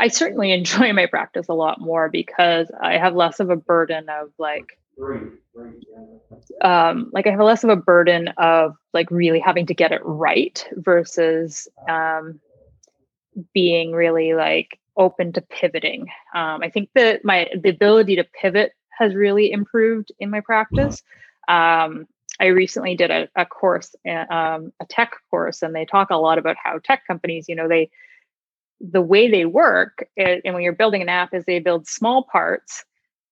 I 0.00 0.08
certainly 0.08 0.52
enjoy 0.58 0.92
my 0.92 1.06
practice 1.06 1.48
a 1.48 1.54
lot 1.54 1.80
more 1.80 2.08
because 2.08 2.70
I 2.82 2.98
have 2.98 3.14
less 3.14 3.40
of 3.40 3.50
a 3.50 3.56
burden 3.56 4.08
of 4.08 4.30
like 4.38 4.78
um, 6.60 7.10
like 7.12 7.26
I 7.26 7.30
have 7.30 7.40
less 7.40 7.64
of 7.64 7.70
a 7.70 7.76
burden 7.76 8.28
of 8.36 8.74
like 8.92 9.10
really 9.10 9.40
having 9.40 9.66
to 9.66 9.74
get 9.74 9.92
it 9.92 10.00
right 10.04 10.66
versus 10.76 11.68
um, 11.88 12.40
being 13.52 13.92
really 13.92 14.34
like 14.34 14.78
open 14.96 15.32
to 15.32 15.40
pivoting. 15.40 16.08
Um, 16.34 16.62
I 16.62 16.70
think 16.70 16.90
that 16.94 17.24
my 17.24 17.48
the 17.60 17.70
ability 17.70 18.16
to 18.16 18.24
pivot 18.24 18.72
has 18.98 19.14
really 19.14 19.50
improved 19.50 20.12
in 20.18 20.30
my 20.30 20.40
practice. 20.40 21.02
Um, 21.48 22.06
I 22.40 22.46
recently 22.46 22.96
did 22.96 23.10
a, 23.10 23.28
a 23.36 23.46
course, 23.46 23.94
um, 24.06 24.72
a 24.80 24.86
tech 24.88 25.12
course, 25.30 25.62
and 25.62 25.74
they 25.74 25.84
talk 25.84 26.10
a 26.10 26.16
lot 26.16 26.38
about 26.38 26.56
how 26.62 26.78
tech 26.78 27.06
companies, 27.06 27.48
you 27.48 27.56
know, 27.56 27.68
they 27.68 27.90
the 28.80 29.02
way 29.02 29.30
they 29.30 29.44
work, 29.44 30.04
eh, 30.16 30.40
and 30.44 30.54
when 30.54 30.62
you're 30.64 30.72
building 30.72 31.02
an 31.02 31.08
app, 31.08 31.32
is 31.34 31.44
they 31.44 31.60
build 31.60 31.86
small 31.86 32.24
parts 32.24 32.84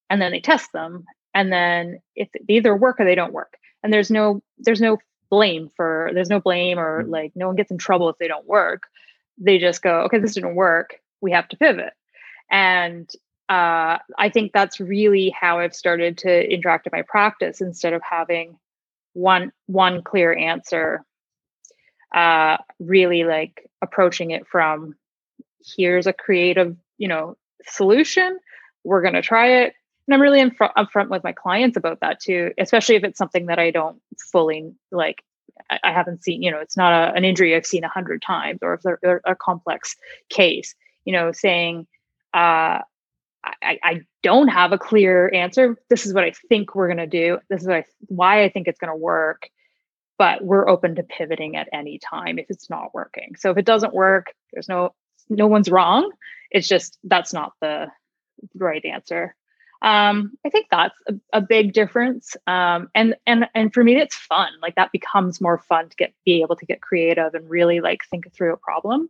and 0.08 0.20
then 0.20 0.32
they 0.32 0.40
test 0.40 0.72
them 0.72 1.04
and 1.34 1.52
then 1.52 2.00
if 2.16 2.28
they 2.32 2.54
either 2.54 2.76
work 2.76 3.00
or 3.00 3.04
they 3.04 3.14
don't 3.14 3.32
work. 3.32 3.56
And 3.82 3.92
there's 3.92 4.10
no 4.10 4.42
there's 4.58 4.80
no 4.80 4.98
blame 5.30 5.70
for 5.76 6.10
there's 6.12 6.28
no 6.28 6.40
blame 6.40 6.78
or 6.78 7.04
mm. 7.04 7.10
like 7.10 7.32
no 7.34 7.46
one 7.46 7.56
gets 7.56 7.70
in 7.70 7.78
trouble 7.78 8.08
if 8.08 8.18
they 8.18 8.28
don't 8.28 8.46
work. 8.46 8.84
They 9.38 9.58
just 9.58 9.82
go 9.82 10.02
okay 10.02 10.18
this 10.18 10.34
didn't 10.34 10.54
work. 10.54 11.00
We 11.20 11.32
have 11.32 11.48
to 11.48 11.56
pivot. 11.56 11.92
And 12.50 13.08
uh, 13.48 13.98
i 14.16 14.28
think 14.32 14.52
that's 14.52 14.78
really 14.78 15.30
how 15.30 15.58
i've 15.58 15.74
started 15.74 16.16
to 16.16 16.48
interact 16.48 16.86
in 16.86 16.90
my 16.92 17.02
practice 17.02 17.60
instead 17.60 17.92
of 17.92 18.00
having 18.08 18.56
one 19.12 19.50
one 19.66 20.02
clear 20.04 20.32
answer 20.32 21.04
uh, 22.14 22.56
really 22.78 23.24
like 23.24 23.68
approaching 23.82 24.30
it 24.30 24.46
from 24.46 24.94
here's 25.76 26.06
a 26.06 26.12
creative 26.12 26.76
you 26.98 27.08
know 27.08 27.36
solution. 27.66 28.38
We're 28.84 29.02
going 29.02 29.14
to 29.14 29.22
try 29.22 29.62
it 29.62 29.74
and 30.10 30.14
i'm 30.14 30.20
really 30.20 30.40
upfront, 30.40 30.72
upfront 30.76 31.08
with 31.08 31.22
my 31.22 31.32
clients 31.32 31.76
about 31.76 32.00
that 32.00 32.20
too 32.20 32.52
especially 32.58 32.96
if 32.96 33.04
it's 33.04 33.18
something 33.18 33.46
that 33.46 33.58
i 33.58 33.70
don't 33.70 34.00
fully 34.30 34.72
like 34.90 35.22
i, 35.70 35.92
haven't 35.92 36.22
seen 36.22 36.42
you 36.42 36.50
know 36.50 36.58
it's 36.58 36.76
not 36.76 36.92
a, 36.92 37.14
an 37.14 37.24
injury 37.24 37.54
i've 37.54 37.64
seen 37.64 37.84
a 37.84 37.88
hundred 37.88 38.20
times 38.20 38.58
or 38.62 38.74
if 38.74 38.80
they're 38.82 39.20
a 39.24 39.36
complex 39.36 39.96
case 40.28 40.74
you 41.04 41.12
know 41.12 41.32
saying 41.32 41.86
uh, 42.32 42.78
I, 43.42 43.78
I 43.82 44.00
don't 44.22 44.48
have 44.48 44.72
a 44.72 44.78
clear 44.78 45.32
answer. 45.34 45.76
This 45.88 46.06
is 46.06 46.12
what 46.12 46.24
i 46.24 46.32
think 46.48 46.74
we're 46.74 46.88
going 46.88 46.98
to 46.98 47.06
do. 47.06 47.38
This 47.48 47.62
is 47.62 47.68
I, 47.68 47.84
why 48.06 48.44
i 48.44 48.48
think 48.48 48.68
it's 48.68 48.78
going 48.78 48.92
to 48.92 48.96
work. 48.96 49.48
But 50.18 50.44
we're 50.44 50.68
open 50.68 50.96
to 50.96 51.02
pivoting 51.02 51.56
at 51.56 51.68
any 51.72 51.98
time 51.98 52.38
if 52.38 52.44
it's 52.50 52.68
not 52.68 52.92
working. 52.92 53.36
So 53.38 53.50
if 53.50 53.56
it 53.56 53.64
doesn't 53.64 53.94
work 53.94 54.26
there's 54.52 54.68
no 54.68 54.94
no 55.30 55.46
one's 55.46 55.70
wrong. 55.70 56.10
It's 56.50 56.68
just 56.68 56.98
that's 57.04 57.32
not 57.32 57.52
the 57.60 57.88
right 58.54 58.84
answer 58.84 59.34
um, 59.82 60.32
I 60.44 60.50
think 60.50 60.66
that's 60.70 60.94
a, 61.08 61.14
a 61.32 61.40
big 61.40 61.72
difference. 61.72 62.36
Um, 62.46 62.90
and 62.94 63.16
and 63.26 63.46
and 63.54 63.72
for 63.72 63.82
me, 63.82 63.96
it's 63.96 64.14
fun. 64.14 64.50
Like 64.60 64.74
that 64.74 64.92
becomes 64.92 65.40
more 65.40 65.58
fun 65.58 65.88
to 65.88 65.96
get 65.96 66.12
be 66.24 66.42
able 66.42 66.56
to 66.56 66.66
get 66.66 66.82
creative 66.82 67.34
and 67.34 67.48
really 67.48 67.80
like 67.80 68.00
think 68.10 68.30
through 68.32 68.52
a 68.52 68.58
problem. 68.58 69.08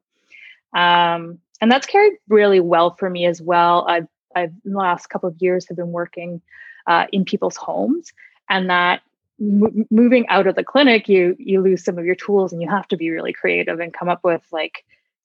Um, 0.72 1.38
and 1.60 1.70
that's 1.70 1.86
carried 1.86 2.14
really 2.28 2.60
well 2.60 2.94
for 2.94 3.10
me 3.10 3.26
as 3.26 3.42
well. 3.42 3.84
I've 3.88 4.06
I've 4.34 4.52
in 4.64 4.72
the 4.72 4.78
last 4.78 5.08
couple 5.08 5.28
of 5.28 5.36
years 5.40 5.66
have 5.68 5.76
been 5.76 5.92
working 5.92 6.40
uh, 6.86 7.06
in 7.12 7.24
people's 7.24 7.56
homes, 7.56 8.12
and 8.48 8.70
that 8.70 9.02
moving 9.40 10.28
out 10.28 10.46
of 10.46 10.54
the 10.54 10.64
clinic, 10.64 11.08
you 11.08 11.34
you 11.38 11.60
lose 11.60 11.82
some 11.82 11.98
of 11.98 12.04
your 12.04 12.14
tools, 12.14 12.52
and 12.52 12.62
you 12.62 12.68
have 12.68 12.86
to 12.88 12.96
be 12.96 13.10
really 13.10 13.32
creative 13.32 13.80
and 13.80 13.92
come 13.92 14.08
up 14.08 14.20
with 14.22 14.42
like 14.52 14.84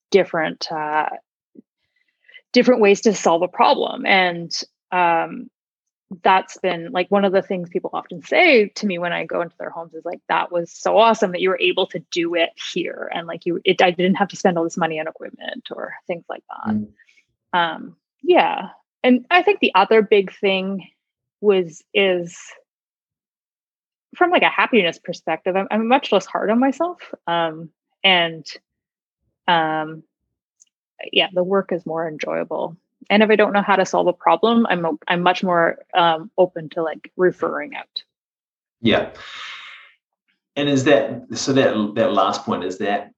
different 0.09 0.71
uh, 0.71 1.09
different 2.51 2.81
ways 2.81 3.01
to 3.01 3.13
solve 3.13 3.43
a 3.43 3.47
problem. 3.47 4.07
And 4.07 4.51
um, 4.91 5.49
that's 6.21 6.57
been 6.57 6.91
like 6.91 7.09
one 7.09 7.25
of 7.25 7.31
the 7.31 7.41
things 7.41 7.69
people 7.69 7.89
often 7.93 8.21
say 8.21 8.69
to 8.69 8.85
me 8.85 8.99
when 8.99 9.11
I 9.11 9.25
go 9.25 9.41
into 9.41 9.55
their 9.57 9.71
homes 9.71 9.93
is 9.93 10.05
like 10.05 10.21
that 10.29 10.51
was 10.51 10.71
so 10.71 10.97
awesome 10.97 11.31
that 11.31 11.41
you 11.41 11.49
were 11.49 11.59
able 11.59 11.87
to 11.87 11.99
do 12.11 12.35
it 12.35 12.51
here 12.73 13.09
and 13.13 13.25
like 13.27 13.45
you 13.45 13.59
it 13.65 13.81
I 13.81 13.91
didn't 13.91 14.15
have 14.15 14.27
to 14.29 14.35
spend 14.35 14.57
all 14.57 14.63
this 14.63 14.77
money 14.77 14.99
on 14.99 15.07
equipment 15.07 15.67
or 15.71 15.95
things 16.05 16.23
like 16.29 16.43
that. 16.49 16.75
Mm. 16.75 16.87
Um 17.53 17.95
yeah. 18.21 18.69
And 19.03 19.25
I 19.31 19.41
think 19.41 19.59
the 19.59 19.73
other 19.73 20.01
big 20.01 20.31
thing 20.31 20.87
was 21.41 21.83
is 21.93 22.37
from 24.15 24.29
like 24.29 24.43
a 24.43 24.49
happiness 24.49 24.99
perspective, 25.03 25.55
I'm, 25.55 25.67
I'm 25.71 25.87
much 25.87 26.11
less 26.11 26.25
hard 26.25 26.51
on 26.51 26.59
myself. 26.59 26.99
Um 27.25 27.71
and 28.03 28.45
um 29.47 30.03
yeah, 31.11 31.29
the 31.33 31.43
work 31.43 31.71
is 31.71 31.85
more 31.85 32.07
enjoyable 32.07 32.77
and 33.09 33.23
if 33.23 33.29
i 33.29 33.35
don't 33.35 33.53
know 33.53 33.61
how 33.61 33.75
to 33.75 33.85
solve 33.85 34.07
a 34.07 34.13
problem 34.13 34.65
i'm 34.69 34.97
i'm 35.07 35.21
much 35.21 35.43
more 35.43 35.77
um, 35.93 36.31
open 36.37 36.69
to 36.69 36.81
like 36.81 37.11
referring 37.17 37.75
out. 37.75 38.03
Yeah. 38.81 39.09
And 40.55 40.69
is 40.69 40.83
that 40.85 41.23
so 41.33 41.53
that 41.53 41.95
that 41.95 42.13
last 42.13 42.45
point 42.45 42.63
is 42.63 42.77
that 42.77 43.11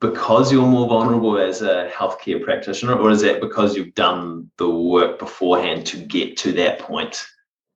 because 0.00 0.52
you're 0.52 0.66
more 0.66 0.88
vulnerable 0.88 1.38
as 1.38 1.62
a 1.62 1.88
healthcare 1.90 2.42
practitioner 2.42 2.94
or 2.94 3.10
is 3.10 3.22
that 3.22 3.40
because 3.40 3.76
you've 3.76 3.94
done 3.94 4.50
the 4.58 4.68
work 4.68 5.18
beforehand 5.18 5.86
to 5.86 5.96
get 5.96 6.36
to 6.38 6.52
that 6.52 6.78
point 6.78 7.24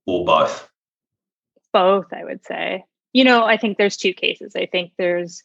or 0.07 0.25
both? 0.25 0.69
Both 1.73 2.13
i 2.13 2.25
would 2.25 2.45
say. 2.45 2.85
You 3.13 3.25
know 3.25 3.45
i 3.45 3.57
think 3.57 3.79
there's 3.79 3.97
two 3.97 4.13
cases. 4.13 4.55
I 4.57 4.67
think 4.67 4.93
there's 4.99 5.43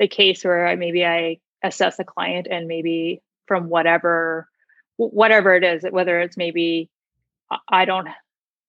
the 0.00 0.08
case 0.08 0.44
where 0.44 0.66
I, 0.66 0.74
maybe 0.74 1.04
i 1.04 1.38
assess 1.62 1.98
a 1.98 2.04
client 2.04 2.48
and 2.50 2.66
maybe 2.66 3.22
from 3.46 3.68
whatever 3.68 4.48
whatever 4.96 5.54
it 5.54 5.64
is 5.64 5.84
whether 5.90 6.20
it's 6.20 6.36
maybe 6.36 6.88
i 7.68 7.84
don't 7.84 8.08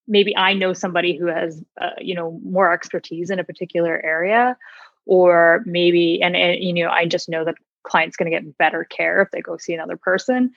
maybe 0.07 0.35
i 0.37 0.53
know 0.53 0.73
somebody 0.73 1.17
who 1.17 1.27
has 1.27 1.63
uh, 1.79 1.91
you 1.99 2.15
know 2.15 2.39
more 2.43 2.71
expertise 2.71 3.29
in 3.29 3.39
a 3.39 3.43
particular 3.43 4.03
area 4.03 4.57
or 5.05 5.63
maybe 5.65 6.21
and, 6.21 6.35
and 6.35 6.63
you 6.63 6.73
know 6.73 6.89
i 6.89 7.05
just 7.05 7.29
know 7.29 7.45
that 7.45 7.55
client's 7.83 8.17
going 8.17 8.29
to 8.29 8.35
get 8.35 8.57
better 8.57 8.83
care 8.83 9.21
if 9.21 9.29
they 9.31 9.41
go 9.41 9.57
see 9.57 9.73
another 9.73 9.97
person 9.97 10.51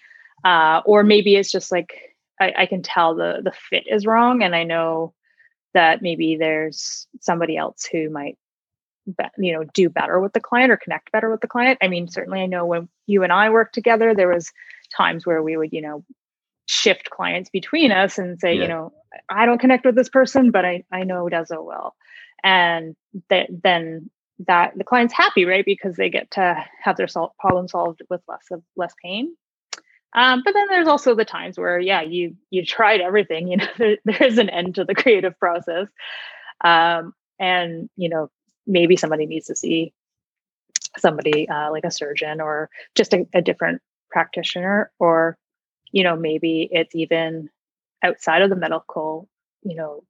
uh, 0.45 0.81
or 0.87 1.03
maybe 1.03 1.35
it's 1.35 1.51
just 1.51 1.73
like 1.73 2.15
I, 2.41 2.53
I 2.59 2.67
can 2.67 2.83
tell 2.83 3.15
the 3.15 3.41
the 3.43 3.53
fit 3.53 3.85
is 3.87 4.07
wrong 4.07 4.43
and 4.43 4.55
i 4.55 4.65
know 4.65 5.15
that 5.75 6.03
maybe 6.03 6.37
there's 6.37 7.07
somebody 7.21 7.57
else 7.57 7.85
who 7.85 8.09
might 8.11 8.39
be, 9.07 9.25
you 9.39 9.53
know 9.53 9.65
do 9.75 9.89
better 9.89 10.21
with 10.21 10.33
the 10.33 10.41
client 10.41 10.71
or 10.71 10.77
connect 10.77 11.13
better 11.13 11.31
with 11.31 11.41
the 11.41 11.47
client. 11.47 11.79
I 11.83 11.89
mean 11.89 12.09
certainly 12.09 12.41
i 12.41 12.47
know 12.47 12.67
when 12.67 12.89
you 13.07 13.23
and 13.23 13.33
i 13.33 13.51
worked 13.51 13.75
together 13.75 14.15
there 14.15 14.33
was 14.33 14.53
times 14.97 15.27
where 15.27 15.43
we 15.43 15.57
would 15.57 15.73
you 15.73 15.83
know 15.83 16.05
shift 16.67 17.09
clients 17.11 17.49
between 17.51 17.93
us 17.93 18.19
and 18.19 18.39
say 18.39 18.55
yeah. 18.55 18.63
you 18.63 18.69
know 18.69 18.93
i 19.31 19.47
don't 19.47 19.61
connect 19.61 19.87
with 19.87 19.95
this 19.95 20.09
person 20.09 20.51
but 20.51 20.65
i 20.65 20.83
i 20.93 21.03
know 21.03 21.29
Dezo 21.31 21.65
will 21.65 21.95
and 22.45 22.95
that 23.31 23.49
then 23.51 24.11
that 24.47 24.77
the 24.77 24.85
client's 24.85 25.15
happy 25.15 25.45
right? 25.45 25.65
Because 25.65 25.97
they 25.97 26.11
get 26.11 26.31
to 26.33 26.65
have 26.83 26.97
their 26.97 27.09
sol- 27.09 27.35
problem 27.39 27.69
solved 27.69 28.03
with 28.09 28.21
less 28.29 28.45
of 28.51 28.63
less 28.77 28.95
pain. 29.03 29.35
Um, 30.15 30.43
but 30.45 30.55
then 30.55 30.67
there's 30.71 30.89
also 30.89 31.15
the 31.15 31.25
times 31.25 31.59
where 31.59 31.79
yeah 31.79 32.03
you 32.03 32.37
you 32.51 32.65
tried 32.65 33.01
everything 33.01 33.49
you 33.49 33.57
know 33.59 33.67
there, 33.79 33.97
there's 34.05 34.39
an 34.39 34.49
end 34.49 34.77
to 34.77 34.85
the 34.85 34.95
creative 34.95 35.39
process. 35.39 35.89
Um, 36.65 37.15
and 37.39 37.89
you 37.97 38.09
know 38.09 38.31
maybe 38.67 38.97
somebody 38.97 39.27
needs 39.27 39.47
to 39.47 39.57
see 39.57 39.93
somebody 40.99 41.49
uh, 41.49 41.71
like 41.71 41.85
a 41.85 41.91
surgeon 41.91 42.41
or 42.41 42.71
just 42.95 43.13
a, 43.15 43.27
a 43.35 43.43
different 43.43 43.81
practitioner 44.11 44.91
or 44.99 45.37
you 45.93 46.03
know 46.03 46.17
maybe 46.17 46.69
it's 46.71 46.95
even 46.95 47.49
outside 48.03 48.43
of 48.43 48.51
the 48.51 48.57
medical 48.57 49.29
you 49.63 49.75
know 49.75 50.03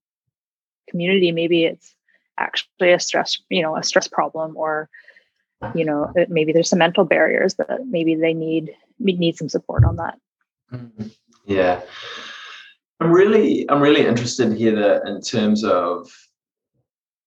community 0.89 1.33
maybe 1.33 1.65
it's 1.65 1.95
actually 2.39 2.93
a 2.93 3.01
stress 3.01 3.39
you 3.49 3.63
know 3.63 3.77
a 3.77 3.83
stress 3.83 4.09
problem 4.09 4.57
or 4.57 4.89
you 5.75 5.85
know 5.85 6.13
maybe 6.29 6.53
there's 6.53 6.69
some 6.69 6.79
mental 6.79 7.05
barriers 7.05 7.55
that 7.55 7.87
maybe 7.87 8.15
they 8.15 8.33
need 8.33 8.71
need 8.99 9.37
some 9.37 9.49
support 9.49 9.85
on 9.85 9.97
that 9.97 10.19
mm-hmm. 10.73 11.09
yeah 11.47 11.81
i'm 13.01 13.11
really 13.11 13.69
i'm 13.69 13.81
really 13.81 14.07
interested 14.07 14.53
here 14.53 14.75
that 14.75 15.07
in 15.07 15.21
terms 15.21 15.65
of 15.65 16.09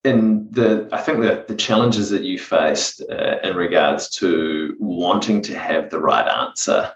in 0.04 0.48
the 0.52 0.90
I 0.92 1.02
think 1.02 1.22
that 1.22 1.48
the 1.48 1.56
challenges 1.56 2.10
that 2.10 2.24
you 2.24 2.40
faced 2.40 3.04
uh, 3.10 3.38
in 3.44 3.56
regards 3.56 4.10
to 4.18 4.76
wanting 4.80 5.42
to 5.44 5.58
have 5.58 5.90
the 5.90 6.00
right 6.00 6.28
answer, 6.28 6.92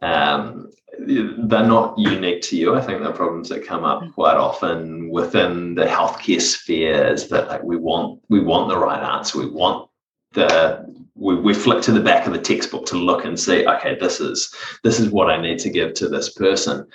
um, 0.00 0.70
they're 0.98 1.66
not 1.66 1.98
unique 1.98 2.40
to 2.42 2.56
you. 2.56 2.74
I 2.74 2.80
think 2.80 3.02
they're 3.02 3.12
problems 3.12 3.50
that 3.50 3.66
come 3.66 3.84
up 3.84 4.02
quite 4.14 4.36
often 4.36 5.10
within 5.10 5.74
the 5.74 5.84
healthcare 5.84 6.40
sphere. 6.40 7.12
Is 7.12 7.28
that 7.28 7.48
like 7.48 7.62
we 7.62 7.76
want 7.76 8.22
we 8.28 8.40
want 8.40 8.68
the 8.68 8.78
right 8.78 9.02
answer. 9.02 9.38
We 9.38 9.50
want 9.50 9.90
the 10.32 10.86
we, 11.14 11.34
we 11.34 11.52
flick 11.52 11.82
to 11.82 11.92
the 11.92 12.00
back 12.00 12.26
of 12.26 12.32
the 12.32 12.40
textbook 12.40 12.86
to 12.86 12.96
look 12.96 13.26
and 13.26 13.38
see. 13.38 13.66
Okay, 13.66 13.98
this 14.00 14.18
is 14.20 14.54
this 14.82 14.98
is 14.98 15.10
what 15.10 15.28
I 15.28 15.40
need 15.40 15.58
to 15.60 15.70
give 15.70 15.92
to 15.94 16.08
this 16.08 16.32
person 16.32 16.86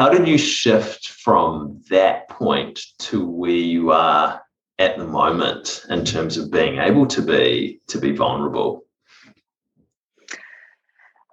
how 0.00 0.08
did 0.08 0.26
you 0.26 0.38
shift 0.38 1.08
from 1.08 1.78
that 1.90 2.26
point 2.30 2.80
to 2.98 3.22
where 3.28 3.50
you 3.50 3.90
are 3.90 4.40
at 4.78 4.96
the 4.96 5.04
moment 5.04 5.84
in 5.90 6.06
terms 6.06 6.38
of 6.38 6.50
being 6.50 6.78
able 6.78 7.06
to 7.06 7.20
be 7.20 7.82
to 7.86 7.98
be 7.98 8.10
vulnerable? 8.12 8.86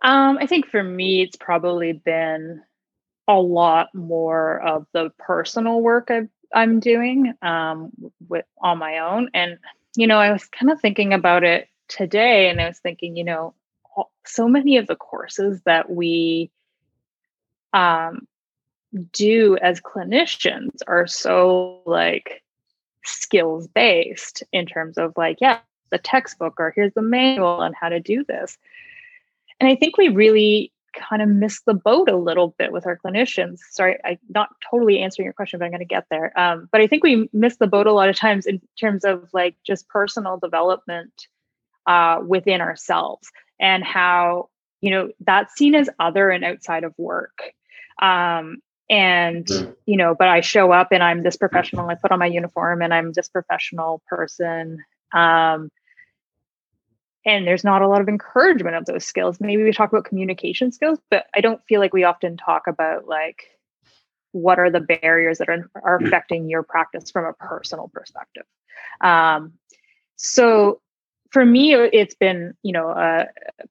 Um, 0.01 0.37
i 0.41 0.45
think 0.45 0.67
for 0.67 0.83
me 0.83 1.21
it's 1.21 1.37
probably 1.37 1.93
been 1.93 2.61
a 3.29 3.39
lot 3.39 3.87
more 3.95 4.59
of 4.59 4.85
the 4.91 5.13
personal 5.17 5.79
work 5.79 6.11
i 6.11 6.27
am 6.53 6.81
doing 6.81 7.35
um, 7.41 7.93
with 8.27 8.45
on 8.61 8.79
my 8.79 8.97
own. 8.97 9.29
And 9.33 9.59
you 9.95 10.07
know 10.07 10.17
i 10.17 10.29
was 10.29 10.43
kind 10.43 10.69
of 10.69 10.81
thinking 10.81 11.13
about 11.13 11.45
it 11.45 11.69
today 11.87 12.49
and 12.49 12.59
i 12.59 12.67
was 12.67 12.79
thinking 12.79 13.15
you 13.15 13.23
know 13.23 13.53
so 14.25 14.49
many 14.49 14.75
of 14.75 14.87
the 14.87 14.97
courses 14.97 15.61
that 15.63 15.89
we 15.89 16.51
um, 17.71 18.27
do 19.11 19.57
as 19.61 19.81
clinicians 19.81 20.79
are 20.87 21.07
so 21.07 21.81
like 21.85 22.43
skills 23.03 23.67
based 23.67 24.43
in 24.51 24.65
terms 24.65 24.97
of 24.97 25.13
like 25.15 25.37
yeah 25.39 25.59
the 25.91 25.97
textbook 25.97 26.55
or 26.59 26.73
here's 26.75 26.93
the 26.93 27.01
manual 27.01 27.47
on 27.47 27.73
how 27.73 27.89
to 27.89 27.99
do 27.99 28.23
this. 28.23 28.57
And 29.59 29.69
i 29.69 29.75
think 29.75 29.97
we 29.97 30.09
really 30.09 30.71
kind 30.93 31.21
of 31.21 31.29
miss 31.29 31.61
the 31.61 31.75
boat 31.75 32.09
a 32.09 32.17
little 32.17 32.55
bit 32.57 32.71
with 32.71 32.87
our 32.87 32.97
clinicians. 32.97 33.59
Sorry 33.71 33.97
i'm 34.05 34.19
not 34.29 34.49
totally 34.69 34.99
answering 34.99 35.25
your 35.25 35.33
question 35.33 35.59
but 35.59 35.65
i'm 35.65 35.71
going 35.71 35.79
to 35.79 35.85
get 35.85 36.05
there. 36.09 36.37
Um, 36.39 36.69
but 36.71 36.81
i 36.81 36.87
think 36.87 37.03
we 37.03 37.29
miss 37.33 37.57
the 37.57 37.67
boat 37.67 37.87
a 37.87 37.93
lot 37.93 38.09
of 38.09 38.15
times 38.15 38.45
in 38.45 38.61
terms 38.79 39.05
of 39.05 39.29
like 39.33 39.55
just 39.65 39.87
personal 39.89 40.37
development 40.37 41.27
uh, 41.87 42.19
within 42.25 42.61
ourselves 42.61 43.31
and 43.59 43.83
how 43.83 44.49
you 44.81 44.91
know 44.91 45.09
that's 45.21 45.55
seen 45.55 45.73
as 45.73 45.89
other 45.99 46.29
and 46.29 46.43
outside 46.43 46.83
of 46.83 46.93
work. 46.97 47.53
Um, 48.01 48.61
and 48.89 49.45
mm. 49.45 49.75
you 49.85 49.97
know 49.97 50.15
but 50.17 50.27
i 50.27 50.41
show 50.41 50.71
up 50.71 50.89
and 50.91 51.03
i'm 51.03 51.23
this 51.23 51.37
professional 51.37 51.89
i 51.89 51.95
put 51.95 52.11
on 52.11 52.19
my 52.19 52.25
uniform 52.25 52.81
and 52.81 52.93
i'm 52.93 53.11
this 53.13 53.27
professional 53.27 54.01
person 54.07 54.83
um, 55.13 55.71
and 57.25 57.47
there's 57.47 57.63
not 57.63 57.81
a 57.81 57.87
lot 57.87 58.01
of 58.01 58.09
encouragement 58.09 58.75
of 58.75 58.85
those 58.85 59.05
skills 59.05 59.39
maybe 59.39 59.63
we 59.63 59.71
talk 59.71 59.91
about 59.91 60.05
communication 60.05 60.71
skills 60.71 60.99
but 61.09 61.25
i 61.35 61.41
don't 61.41 61.61
feel 61.67 61.79
like 61.79 61.93
we 61.93 62.03
often 62.03 62.37
talk 62.37 62.67
about 62.67 63.07
like 63.07 63.43
what 64.33 64.59
are 64.59 64.69
the 64.69 64.81
barriers 64.81 65.39
that 65.39 65.49
are, 65.49 65.69
are 65.83 65.99
mm. 65.99 66.05
affecting 66.05 66.49
your 66.49 66.63
practice 66.63 67.11
from 67.11 67.25
a 67.25 67.33
personal 67.33 67.89
perspective 67.93 68.45
um, 69.01 69.53
so 70.15 70.79
for 71.31 71.45
me 71.45 71.73
it's 71.73 72.15
been 72.15 72.53
you 72.63 72.71
know 72.71 72.89
uh, 72.89 73.25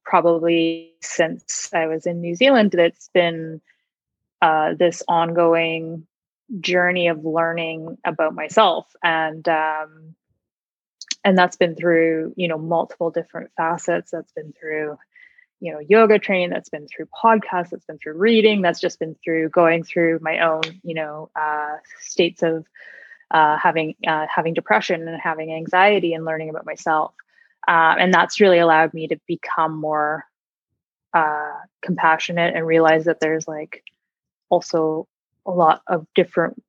probably 0.04 0.92
since 1.00 1.70
i 1.72 1.86
was 1.86 2.04
in 2.04 2.20
new 2.20 2.34
zealand 2.34 2.72
that's 2.72 3.08
been 3.14 3.62
uh, 4.42 4.74
this 4.74 5.02
ongoing 5.08 6.06
journey 6.60 7.08
of 7.08 7.24
learning 7.24 7.98
about 8.04 8.34
myself. 8.34 8.86
And 9.02 9.46
um, 9.48 10.14
and 11.24 11.36
that's 11.36 11.56
been 11.56 11.74
through 11.74 12.32
you 12.36 12.48
know 12.48 12.58
multiple 12.58 13.10
different 13.10 13.50
facets. 13.56 14.10
That's 14.12 14.32
been 14.32 14.52
through 14.58 14.96
you 15.60 15.72
know 15.72 15.80
yoga 15.80 16.18
training 16.18 16.50
that's 16.50 16.68
been 16.68 16.86
through 16.86 17.08
podcasts 17.22 17.70
that's 17.70 17.86
been 17.86 17.98
through 17.98 18.18
reading 18.18 18.60
that's 18.60 18.80
just 18.80 18.98
been 18.98 19.16
through 19.24 19.48
going 19.48 19.82
through 19.82 20.18
my 20.20 20.40
own 20.40 20.60
you 20.82 20.94
know 20.94 21.30
uh, 21.34 21.76
states 22.00 22.42
of 22.42 22.66
uh, 23.30 23.56
having 23.56 23.94
uh, 24.06 24.26
having 24.32 24.54
depression 24.54 25.08
and 25.08 25.20
having 25.20 25.52
anxiety 25.52 26.14
and 26.14 26.24
learning 26.24 26.50
about 26.50 26.66
myself. 26.66 27.14
Uh, 27.66 27.96
and 27.98 28.14
that's 28.14 28.40
really 28.40 28.60
allowed 28.60 28.94
me 28.94 29.08
to 29.08 29.18
become 29.26 29.76
more 29.76 30.24
uh, 31.12 31.54
compassionate 31.82 32.54
and 32.54 32.64
realize 32.64 33.06
that 33.06 33.18
there's 33.18 33.48
like 33.48 33.82
also 34.48 35.06
a 35.46 35.50
lot 35.50 35.82
of 35.88 36.06
different 36.14 36.62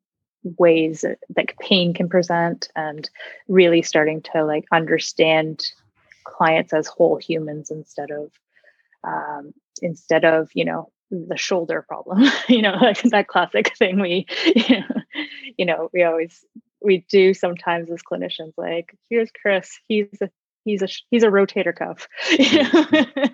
ways 0.57 1.01
that 1.01 1.19
like 1.35 1.57
pain 1.59 1.93
can 1.93 2.07
present 2.07 2.69
and 2.75 3.09
really 3.47 3.81
starting 3.81 4.21
to 4.21 4.45
like 4.45 4.65
understand 4.71 5.63
clients 6.23 6.73
as 6.73 6.87
whole 6.87 7.17
humans 7.17 7.71
instead 7.71 8.11
of 8.11 8.31
um, 9.03 9.53
instead 9.81 10.25
of 10.25 10.49
you 10.53 10.65
know 10.65 10.89
the 11.09 11.37
shoulder 11.37 11.85
problem 11.87 12.23
you 12.47 12.61
know 12.61 12.75
like 12.81 13.01
that 13.03 13.27
classic 13.27 13.75
thing 13.77 13.99
we 13.99 14.25
you 14.55 14.79
know, 14.79 15.01
you 15.57 15.65
know 15.65 15.89
we 15.93 16.03
always 16.03 16.45
we 16.81 17.05
do 17.09 17.33
sometimes 17.33 17.89
as 17.89 18.01
clinicians 18.03 18.53
like 18.57 18.95
here's 19.09 19.31
chris 19.31 19.79
he's 19.87 20.07
a 20.21 20.29
he's 20.63 20.81
a 20.81 20.87
he's 21.09 21.23
a 21.23 21.27
rotator 21.27 21.75
cuff. 21.75 22.07
Yeah 22.37 23.29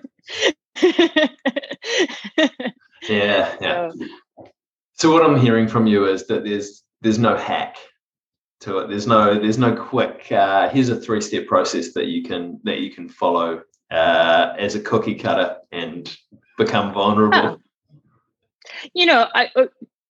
yeah. 3.08 3.56
So, 3.58 3.92
so 4.94 5.12
what 5.12 5.24
i'm 5.24 5.38
hearing 5.38 5.68
from 5.68 5.86
you 5.86 6.06
is 6.06 6.26
that 6.26 6.44
there's 6.44 6.82
there's 7.02 7.18
no 7.18 7.36
hack 7.36 7.76
to 8.60 8.78
it 8.78 8.88
there's 8.88 9.06
no 9.06 9.38
there's 9.38 9.58
no 9.58 9.74
quick 9.74 10.30
uh, 10.32 10.68
here's 10.70 10.88
a 10.88 10.96
three 10.96 11.20
step 11.20 11.46
process 11.46 11.92
that 11.92 12.06
you 12.06 12.22
can 12.22 12.60
that 12.64 12.80
you 12.80 12.90
can 12.90 13.08
follow 13.08 13.62
uh, 13.90 14.54
as 14.58 14.74
a 14.74 14.80
cookie 14.80 15.14
cutter 15.14 15.56
and 15.72 16.16
become 16.56 16.92
vulnerable 16.92 17.60
you 18.94 19.06
know 19.06 19.26
i 19.34 19.50
uh, 19.56 19.66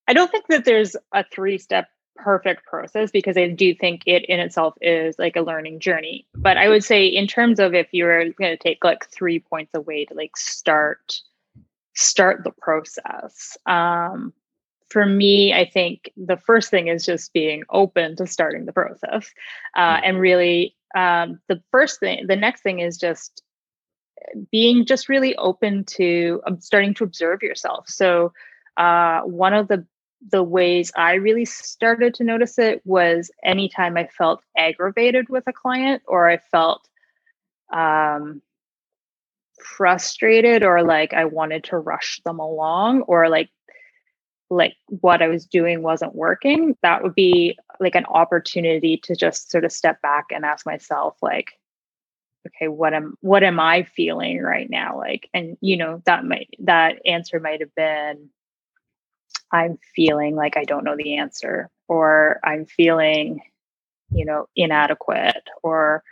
i 0.08 0.12
don't 0.12 0.30
think 0.30 0.46
that 0.48 0.64
there's 0.64 0.94
a 1.12 1.24
three 1.32 1.58
step 1.58 1.88
perfect 2.16 2.64
process 2.64 3.10
because 3.10 3.36
I 3.36 3.48
do 3.48 3.74
think 3.74 4.02
it 4.06 4.24
in 4.26 4.40
itself 4.40 4.74
is 4.80 5.18
like 5.18 5.36
a 5.36 5.42
learning 5.42 5.80
journey. 5.80 6.26
But 6.34 6.56
I 6.56 6.68
would 6.68 6.84
say 6.84 7.06
in 7.06 7.26
terms 7.26 7.58
of 7.58 7.74
if 7.74 7.88
you're 7.92 8.30
going 8.30 8.56
to 8.56 8.56
take 8.56 8.84
like 8.84 9.08
three 9.10 9.40
points 9.40 9.74
away 9.74 10.04
to 10.06 10.14
like 10.14 10.36
start 10.36 11.20
start 11.94 12.42
the 12.42 12.50
process. 12.50 13.56
Um, 13.66 14.32
for 14.94 15.04
me, 15.04 15.52
I 15.52 15.68
think 15.68 16.12
the 16.16 16.36
first 16.36 16.70
thing 16.70 16.86
is 16.86 17.04
just 17.04 17.32
being 17.32 17.64
open 17.68 18.14
to 18.14 18.28
starting 18.28 18.64
the 18.64 18.72
process, 18.72 19.28
uh, 19.76 19.98
and 20.04 20.14
mm-hmm. 20.14 20.20
really 20.20 20.76
um, 20.96 21.40
the 21.48 21.60
first 21.72 21.98
thing. 21.98 22.28
The 22.28 22.36
next 22.36 22.62
thing 22.62 22.78
is 22.78 22.96
just 22.96 23.42
being 24.52 24.86
just 24.86 25.08
really 25.08 25.34
open 25.34 25.82
to 25.96 26.40
um, 26.46 26.60
starting 26.60 26.94
to 26.94 27.04
observe 27.04 27.42
yourself. 27.42 27.88
So 27.88 28.32
uh, 28.76 29.22
one 29.22 29.52
of 29.52 29.66
the 29.66 29.84
the 30.30 30.44
ways 30.44 30.92
I 30.96 31.14
really 31.14 31.44
started 31.44 32.14
to 32.14 32.24
notice 32.24 32.56
it 32.56 32.80
was 32.84 33.32
anytime 33.42 33.96
I 33.96 34.06
felt 34.16 34.42
aggravated 34.56 35.28
with 35.28 35.42
a 35.48 35.52
client 35.52 36.02
or 36.06 36.30
I 36.30 36.38
felt 36.52 36.88
um, 37.72 38.40
frustrated 39.60 40.62
or 40.62 40.84
like 40.84 41.12
I 41.12 41.24
wanted 41.24 41.64
to 41.64 41.78
rush 41.78 42.20
them 42.24 42.38
along 42.38 43.02
or 43.02 43.28
like 43.28 43.50
like 44.54 44.76
what 44.88 45.22
I 45.22 45.28
was 45.28 45.46
doing 45.46 45.82
wasn't 45.82 46.14
working, 46.14 46.76
that 46.82 47.02
would 47.02 47.14
be 47.14 47.58
like 47.80 47.94
an 47.94 48.06
opportunity 48.06 48.96
to 49.04 49.16
just 49.16 49.50
sort 49.50 49.64
of 49.64 49.72
step 49.72 50.00
back 50.02 50.26
and 50.30 50.44
ask 50.44 50.64
myself 50.66 51.16
like 51.22 51.52
okay 52.46 52.68
what 52.68 52.92
am 52.92 53.16
what 53.20 53.42
am 53.42 53.58
i 53.58 53.82
feeling 53.82 54.40
right 54.40 54.68
now? 54.70 54.98
Like 54.98 55.28
and 55.34 55.56
you 55.60 55.76
know 55.76 56.02
that 56.06 56.24
might 56.24 56.48
that 56.60 57.00
answer 57.06 57.40
might 57.40 57.60
have 57.60 57.74
been 57.74 58.30
I'm 59.54 59.78
feeling 59.94 60.34
like 60.34 60.56
I 60.56 60.64
don't 60.64 60.82
know 60.82 60.96
the 60.96 61.18
answer, 61.18 61.70
or 61.86 62.40
I'm 62.42 62.66
feeling, 62.66 63.40
you 64.10 64.24
know, 64.24 64.48
inadequate, 64.56 65.48
or 65.62 66.02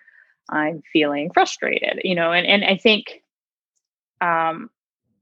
I'm 0.48 0.83
feeling 0.92 1.31
frustrated, 1.33 2.00
you 2.05 2.14
know, 2.14 2.33
and, 2.33 2.46
and 2.46 2.64
I 2.64 2.76
think, 2.76 3.22
um, 4.20 4.70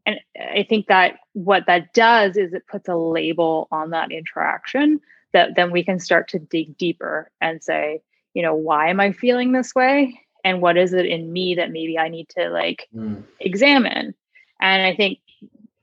and 0.06 0.20
I 0.38 0.64
think 0.68 0.86
that 0.86 1.18
what 1.32 1.66
that 1.66 1.92
does 1.92 2.36
is 2.36 2.52
it 2.52 2.66
puts 2.66 2.88
a 2.88 2.96
label 2.96 3.68
on 3.70 3.90
that 3.90 4.10
interaction 4.10 5.00
that 5.32 5.54
then 5.56 5.70
we 5.70 5.84
can 5.84 5.98
start 5.98 6.28
to 6.28 6.38
dig 6.38 6.76
deeper 6.76 7.30
and 7.40 7.62
say, 7.62 8.02
you 8.34 8.42
know, 8.42 8.54
why 8.54 8.88
am 8.88 9.00
I 9.00 9.12
feeling 9.12 9.52
this 9.52 9.74
way? 9.74 10.20
And 10.44 10.60
what 10.60 10.76
is 10.76 10.92
it 10.92 11.06
in 11.06 11.32
me 11.32 11.54
that 11.56 11.70
maybe 11.70 11.98
I 11.98 12.08
need 12.08 12.28
to 12.30 12.48
like 12.48 12.88
mm. 12.94 13.22
examine? 13.38 14.14
And 14.60 14.82
I 14.82 14.94
think 14.94 15.18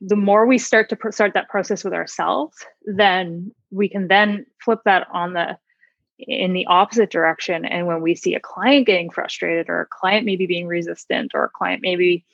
the 0.00 0.16
more 0.16 0.46
we 0.46 0.58
start 0.58 0.88
to 0.88 0.96
pr- 0.96 1.10
start 1.10 1.34
that 1.34 1.48
process 1.48 1.84
with 1.84 1.92
ourselves 1.92 2.64
then 2.84 3.52
we 3.70 3.88
can 3.88 4.08
then 4.08 4.46
flip 4.62 4.80
that 4.84 5.06
on 5.12 5.32
the 5.32 5.58
in 6.18 6.52
the 6.52 6.66
opposite 6.66 7.10
direction 7.10 7.64
and 7.64 7.86
when 7.86 8.00
we 8.00 8.14
see 8.14 8.34
a 8.34 8.40
client 8.40 8.86
getting 8.86 9.10
frustrated 9.10 9.68
or 9.68 9.80
a 9.80 9.86
client 9.86 10.24
maybe 10.24 10.46
being 10.46 10.66
resistant 10.66 11.32
or 11.34 11.44
a 11.44 11.50
client 11.50 11.80
maybe 11.82 12.24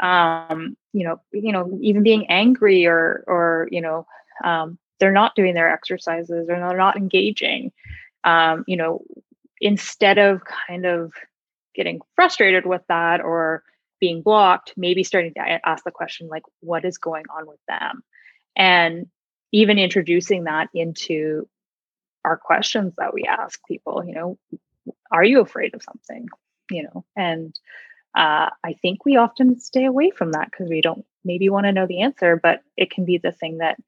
um 0.00 0.76
you 0.92 1.04
know 1.04 1.20
you 1.32 1.52
know 1.52 1.78
even 1.80 2.02
being 2.02 2.26
angry 2.28 2.86
or 2.86 3.24
or 3.26 3.68
you 3.70 3.80
know 3.80 4.06
um 4.44 4.78
they're 4.98 5.12
not 5.12 5.34
doing 5.34 5.54
their 5.54 5.70
exercises 5.70 6.48
or 6.48 6.56
they're 6.58 6.76
not 6.76 6.96
engaging 6.96 7.72
um 8.24 8.64
you 8.66 8.76
know 8.76 9.02
instead 9.60 10.18
of 10.18 10.42
kind 10.66 10.86
of 10.86 11.12
getting 11.74 12.00
frustrated 12.16 12.66
with 12.66 12.82
that 12.88 13.20
or 13.20 13.62
being 14.00 14.22
blocked, 14.22 14.72
maybe 14.76 15.04
starting 15.04 15.34
to 15.34 15.40
ask 15.66 15.84
the 15.84 15.90
question, 15.90 16.28
like, 16.28 16.42
what 16.60 16.84
is 16.84 16.98
going 16.98 17.24
on 17.36 17.46
with 17.46 17.60
them? 17.68 18.02
And 18.56 19.06
even 19.52 19.78
introducing 19.78 20.44
that 20.44 20.68
into 20.74 21.48
our 22.24 22.36
questions 22.36 22.94
that 22.98 23.14
we 23.14 23.24
ask 23.24 23.60
people, 23.66 24.02
you 24.04 24.14
know, 24.14 24.38
are 25.12 25.24
you 25.24 25.40
afraid 25.40 25.74
of 25.74 25.82
something? 25.82 26.26
You 26.70 26.84
know, 26.84 27.04
and 27.16 27.54
uh, 28.14 28.50
I 28.64 28.72
think 28.82 29.04
we 29.04 29.16
often 29.16 29.60
stay 29.60 29.84
away 29.84 30.10
from 30.10 30.32
that 30.32 30.50
because 30.50 30.68
we 30.68 30.80
don't 30.80 31.04
maybe 31.24 31.48
want 31.48 31.66
to 31.66 31.72
know 31.72 31.86
the 31.86 32.02
answer, 32.02 32.40
but 32.42 32.62
it 32.76 32.90
can 32.90 33.04
be 33.04 33.18
the 33.18 33.32
thing 33.32 33.58
that, 33.58 33.78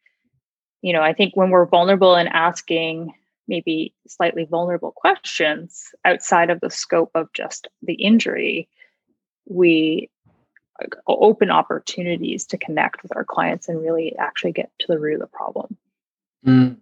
you 0.80 0.92
know, 0.92 1.02
I 1.02 1.12
think 1.12 1.34
when 1.34 1.50
we're 1.50 1.66
vulnerable 1.66 2.14
and 2.14 2.28
asking 2.28 3.14
maybe 3.48 3.94
slightly 4.06 4.44
vulnerable 4.44 4.92
questions 4.92 5.90
outside 6.04 6.50
of 6.50 6.60
the 6.60 6.70
scope 6.70 7.10
of 7.14 7.32
just 7.32 7.68
the 7.82 7.94
injury, 7.94 8.68
we 9.48 10.08
open 11.06 11.50
opportunities 11.50 12.46
to 12.46 12.58
connect 12.58 13.02
with 13.02 13.14
our 13.16 13.24
clients 13.24 13.68
and 13.68 13.80
really 13.80 14.16
actually 14.16 14.52
get 14.52 14.70
to 14.78 14.86
the 14.88 14.98
root 14.98 15.14
of 15.14 15.20
the 15.20 15.26
problem. 15.26 15.76
Mm, 16.46 16.76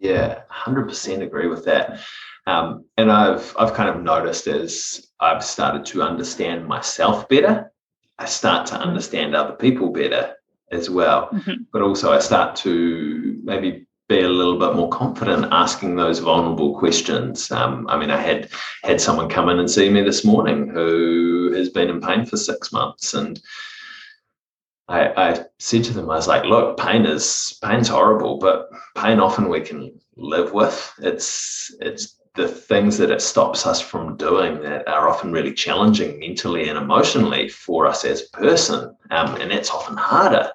yeah, 0.00 0.42
hundred 0.48 0.88
percent 0.88 1.22
agree 1.22 1.48
with 1.48 1.64
that. 1.64 2.00
Um, 2.46 2.84
and 2.96 3.10
I've 3.10 3.54
I've 3.58 3.74
kind 3.74 3.88
of 3.88 4.02
noticed 4.02 4.46
as 4.46 5.08
I've 5.20 5.44
started 5.44 5.84
to 5.86 6.02
understand 6.02 6.66
myself 6.66 7.28
better, 7.28 7.72
I 8.18 8.26
start 8.26 8.66
to 8.66 8.74
mm-hmm. 8.74 8.88
understand 8.88 9.34
other 9.34 9.54
people 9.54 9.90
better 9.90 10.34
as 10.70 10.88
well. 10.90 11.28
Mm-hmm. 11.28 11.62
But 11.72 11.82
also 11.82 12.12
I 12.12 12.18
start 12.18 12.56
to 12.56 13.40
maybe 13.42 13.86
be 14.08 14.20
a 14.20 14.28
little 14.28 14.58
bit 14.58 14.74
more 14.76 14.88
confident 14.88 15.48
asking 15.50 15.96
those 15.96 16.20
vulnerable 16.20 16.78
questions. 16.78 17.50
Um, 17.50 17.86
I 17.88 17.98
mean, 17.98 18.10
I 18.10 18.20
had 18.20 18.48
had 18.84 19.00
someone 19.00 19.28
come 19.28 19.48
in 19.48 19.58
and 19.58 19.70
see 19.70 19.90
me 19.90 20.02
this 20.02 20.24
morning 20.24 20.68
who 20.68 21.52
has 21.54 21.68
been 21.70 21.90
in 21.90 22.00
pain 22.00 22.24
for 22.24 22.36
six 22.36 22.72
months, 22.72 23.14
and 23.14 23.40
I, 24.88 25.30
I 25.30 25.44
said 25.58 25.84
to 25.84 25.92
them, 25.92 26.10
I 26.10 26.14
was 26.14 26.28
like, 26.28 26.44
"Look, 26.44 26.78
pain 26.78 27.06
is 27.06 27.58
pain's 27.62 27.88
horrible, 27.88 28.38
but 28.38 28.68
pain 28.94 29.18
often 29.18 29.48
we 29.48 29.60
can 29.60 29.98
live 30.16 30.52
with. 30.52 30.92
It's 30.98 31.74
it's 31.80 32.20
the 32.34 32.48
things 32.48 32.98
that 32.98 33.10
it 33.10 33.22
stops 33.22 33.66
us 33.66 33.80
from 33.80 34.16
doing 34.16 34.60
that 34.62 34.86
are 34.86 35.08
often 35.08 35.32
really 35.32 35.54
challenging 35.54 36.20
mentally 36.20 36.68
and 36.68 36.78
emotionally 36.78 37.48
for 37.48 37.86
us 37.86 38.04
as 38.04 38.22
a 38.22 38.36
person, 38.36 38.94
um, 39.10 39.34
and 39.36 39.50
that's 39.50 39.70
often 39.70 39.96
harder." 39.96 40.50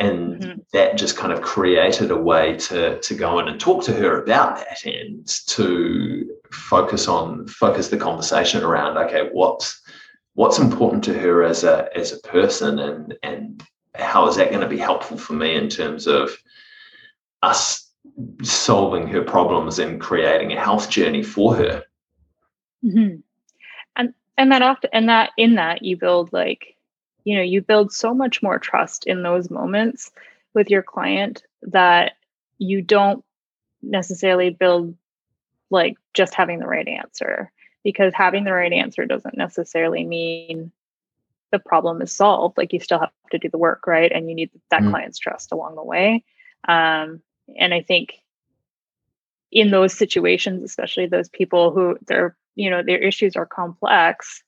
and 0.00 0.40
mm-hmm. 0.40 0.58
that 0.72 0.96
just 0.96 1.16
kind 1.16 1.32
of 1.32 1.42
created 1.42 2.10
a 2.10 2.16
way 2.16 2.56
to 2.56 2.98
to 3.00 3.14
go 3.14 3.38
in 3.38 3.48
and 3.48 3.60
talk 3.60 3.84
to 3.84 3.92
her 3.92 4.22
about 4.22 4.56
that 4.56 4.84
and 4.84 5.26
to 5.46 6.28
focus 6.50 7.06
on 7.06 7.46
focus 7.46 7.88
the 7.88 7.96
conversation 7.96 8.64
around 8.64 8.96
okay 8.96 9.28
what's 9.32 9.80
what's 10.34 10.58
important 10.58 11.04
to 11.04 11.18
her 11.18 11.42
as 11.42 11.64
a 11.64 11.88
as 11.96 12.12
a 12.12 12.20
person 12.20 12.78
and 12.78 13.14
and 13.22 13.62
how 13.94 14.26
is 14.28 14.36
that 14.36 14.50
going 14.50 14.60
to 14.60 14.68
be 14.68 14.78
helpful 14.78 15.18
for 15.18 15.32
me 15.32 15.54
in 15.54 15.68
terms 15.68 16.06
of 16.06 16.30
us 17.42 17.90
solving 18.42 19.06
her 19.06 19.22
problems 19.22 19.78
and 19.78 20.00
creating 20.00 20.52
a 20.52 20.60
health 20.60 20.88
journey 20.88 21.22
for 21.22 21.54
her 21.54 21.82
mm-hmm. 22.84 23.16
and 23.96 24.14
and 24.38 24.52
that 24.52 24.62
often 24.62 24.90
and 24.92 25.08
that 25.08 25.30
in 25.36 25.56
that 25.56 25.82
you 25.82 25.96
build 25.96 26.32
like 26.32 26.76
you 27.24 27.36
know 27.36 27.42
you 27.42 27.60
build 27.60 27.92
so 27.92 28.14
much 28.14 28.42
more 28.42 28.58
trust 28.58 29.06
in 29.06 29.22
those 29.22 29.50
moments 29.50 30.10
with 30.54 30.70
your 30.70 30.82
client 30.82 31.42
that 31.62 32.12
you 32.58 32.82
don't 32.82 33.24
necessarily 33.82 34.50
build 34.50 34.94
like 35.70 35.96
just 36.14 36.34
having 36.34 36.58
the 36.58 36.66
right 36.66 36.88
answer 36.88 37.50
because 37.84 38.12
having 38.14 38.44
the 38.44 38.52
right 38.52 38.72
answer 38.72 39.06
doesn't 39.06 39.36
necessarily 39.36 40.04
mean 40.04 40.72
the 41.52 41.58
problem 41.58 42.00
is 42.00 42.14
solved 42.14 42.56
like 42.56 42.72
you 42.72 42.80
still 42.80 43.00
have 43.00 43.10
to 43.30 43.38
do 43.38 43.48
the 43.48 43.58
work 43.58 43.86
right 43.86 44.12
and 44.12 44.28
you 44.28 44.34
need 44.34 44.50
that 44.70 44.82
mm. 44.82 44.90
client's 44.90 45.18
trust 45.18 45.52
along 45.52 45.74
the 45.74 45.82
way 45.82 46.24
um, 46.68 47.20
and 47.58 47.74
i 47.74 47.80
think 47.80 48.14
in 49.50 49.70
those 49.70 49.92
situations 49.92 50.62
especially 50.62 51.06
those 51.06 51.28
people 51.28 51.72
who 51.72 51.98
their 52.06 52.36
you 52.54 52.70
know 52.70 52.82
their 52.82 52.98
issues 52.98 53.36
are 53.36 53.46
complex 53.46 54.42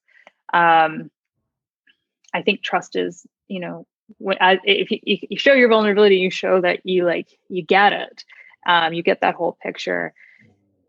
um, 0.53 1.11
I 2.35 2.43
think 2.43 2.63
trust 2.63 2.97
is, 2.97 3.27
you 3.49 3.61
know, 3.61 3.87
when, 4.19 4.37
if 4.65 4.91
you, 4.91 4.99
you, 5.03 5.39
show 5.39 5.53
your 5.53 5.69
vulnerability, 5.69 6.17
you 6.17 6.31
show 6.31 6.61
that 6.61 6.81
you 6.85 7.05
like 7.05 7.29
you 7.49 7.63
get 7.63 7.93
it, 7.93 8.25
um, 8.67 8.93
you 8.93 9.03
get 9.03 9.21
that 9.21 9.35
whole 9.35 9.57
picture. 9.63 10.13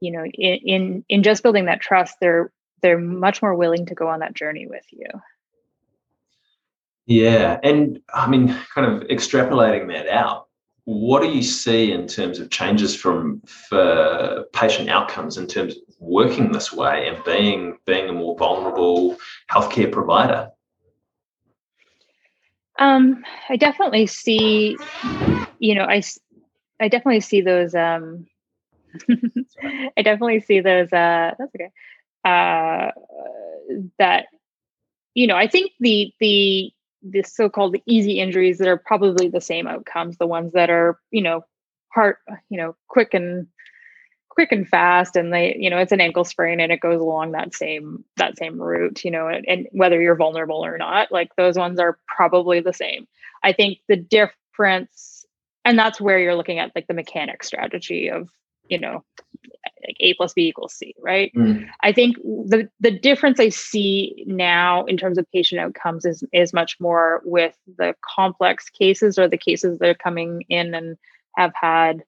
You 0.03 0.11
know, 0.11 0.25
in, 0.25 0.53
in 0.73 1.05
in 1.07 1.23
just 1.23 1.43
building 1.43 1.65
that 1.65 1.79
trust, 1.79 2.17
they're 2.19 2.51
they're 2.81 2.99
much 2.99 3.41
more 3.41 3.55
willing 3.55 3.85
to 3.85 3.95
go 3.95 4.09
on 4.09 4.19
that 4.19 4.33
journey 4.33 4.67
with 4.67 4.85
you. 4.91 5.07
Yeah. 7.05 7.59
And 7.63 8.01
I 8.13 8.29
mean, 8.29 8.47
kind 8.75 8.87
of 8.91 9.07
extrapolating 9.07 9.87
that 9.93 10.07
out, 10.09 10.47
what 10.85 11.21
do 11.21 11.29
you 11.29 11.41
see 11.41 11.93
in 11.93 12.07
terms 12.07 12.39
of 12.39 12.49
changes 12.49 12.95
from 12.95 13.41
for 13.69 14.45
patient 14.51 14.89
outcomes 14.89 15.37
in 15.37 15.47
terms 15.47 15.75
of 15.75 15.81
working 15.99 16.51
this 16.51 16.73
way 16.73 17.07
and 17.07 17.23
being 17.23 17.77
being 17.85 18.09
a 18.09 18.13
more 18.13 18.37
vulnerable 18.37 19.17
healthcare 19.49 19.89
provider? 19.89 20.49
Um, 22.79 23.23
I 23.49 23.55
definitely 23.55 24.07
see, 24.07 24.77
you 25.59 25.75
know, 25.75 25.85
I, 25.85 26.01
I 26.79 26.87
definitely 26.89 27.21
see 27.21 27.41
those, 27.41 27.75
um, 27.75 28.25
I 29.97 30.01
definitely 30.01 30.41
see 30.41 30.59
those, 30.59 30.91
uh, 30.91 31.31
that's 31.37 31.55
okay. 31.55 31.71
Uh, 32.25 32.91
that, 33.99 34.27
you 35.13 35.27
know, 35.27 35.35
I 35.35 35.47
think 35.47 35.71
the, 35.79 36.13
the, 36.19 36.71
the 37.01 37.23
so-called 37.23 37.75
easy 37.85 38.19
injuries 38.19 38.59
that 38.59 38.67
are 38.67 38.77
probably 38.77 39.27
the 39.27 39.41
same 39.41 39.67
outcomes, 39.67 40.17
the 40.17 40.27
ones 40.27 40.53
that 40.53 40.69
are, 40.69 40.99
you 41.11 41.21
know, 41.21 41.43
heart, 41.89 42.19
you 42.49 42.57
know, 42.57 42.75
quick 42.87 43.13
and 43.13 43.47
quick 44.33 44.51
and 44.51 44.67
fast 44.67 45.15
and 45.15 45.31
they 45.31 45.55
you 45.59 45.69
know 45.69 45.77
it's 45.77 45.91
an 45.91 46.01
ankle 46.01 46.23
sprain 46.23 46.59
and 46.59 46.71
it 46.71 46.79
goes 46.79 46.99
along 46.99 47.31
that 47.31 47.53
same 47.53 48.03
that 48.17 48.37
same 48.37 48.59
route 48.59 49.03
you 49.03 49.11
know 49.11 49.27
and, 49.27 49.45
and, 49.47 49.67
whether 49.71 50.01
you're 50.01 50.15
vulnerable 50.15 50.65
or 50.65 50.77
not 50.77 51.11
like 51.11 51.29
those 51.37 51.55
ones 51.55 51.79
are 51.79 51.99
probably 52.07 52.59
the 52.59 52.73
same 52.73 53.07
i 53.43 53.53
think 53.53 53.77
the 53.87 53.95
difference 53.95 55.25
and 55.65 55.77
that's 55.77 56.01
where 56.01 56.17
you're 56.17 56.35
looking 56.35 56.57
at 56.57 56.71
like 56.75 56.87
the 56.87 56.95
mechanic 56.95 57.43
strategy 57.43 58.09
of 58.09 58.27
you 58.69 58.79
know 58.79 59.03
like 59.85 59.97
a 59.99 60.13
plus 60.15 60.33
b 60.33 60.47
equals 60.47 60.73
c 60.73 60.95
right 61.01 61.31
mm. 61.35 61.67
i 61.81 61.91
think 61.91 62.15
the 62.17 62.69
the 62.79 62.91
difference 62.91 63.39
i 63.39 63.49
see 63.49 64.23
now 64.27 64.85
in 64.85 64.97
terms 64.97 65.17
of 65.17 65.29
patient 65.31 65.59
outcomes 65.59 66.05
is 66.05 66.23
is 66.31 66.53
much 66.53 66.79
more 66.79 67.21
with 67.25 67.55
the 67.77 67.93
complex 68.01 68.69
cases 68.69 69.19
or 69.19 69.27
the 69.27 69.37
cases 69.37 69.79
that 69.79 69.89
are 69.89 69.93
coming 69.93 70.43
in 70.49 70.73
and 70.73 70.97
have 71.37 71.51
had 71.55 72.03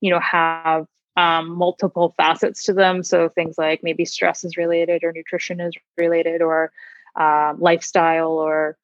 you 0.00 0.10
know 0.10 0.20
have 0.20 0.86
um, 1.16 1.56
multiple 1.56 2.14
facets 2.16 2.64
to 2.64 2.72
them. 2.72 3.02
So 3.02 3.28
things 3.28 3.56
like 3.56 3.82
maybe 3.82 4.04
stress 4.04 4.44
is 4.44 4.56
related, 4.56 5.02
or 5.02 5.12
nutrition 5.12 5.60
is 5.60 5.72
related, 5.96 6.42
or 6.42 6.72
um, 7.18 7.56
lifestyle, 7.58 8.32
or 8.32 8.76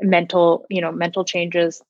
mental, 0.00 0.66
you 0.68 0.80
know, 0.80 0.92
mental 0.92 1.24
changes. 1.24 1.82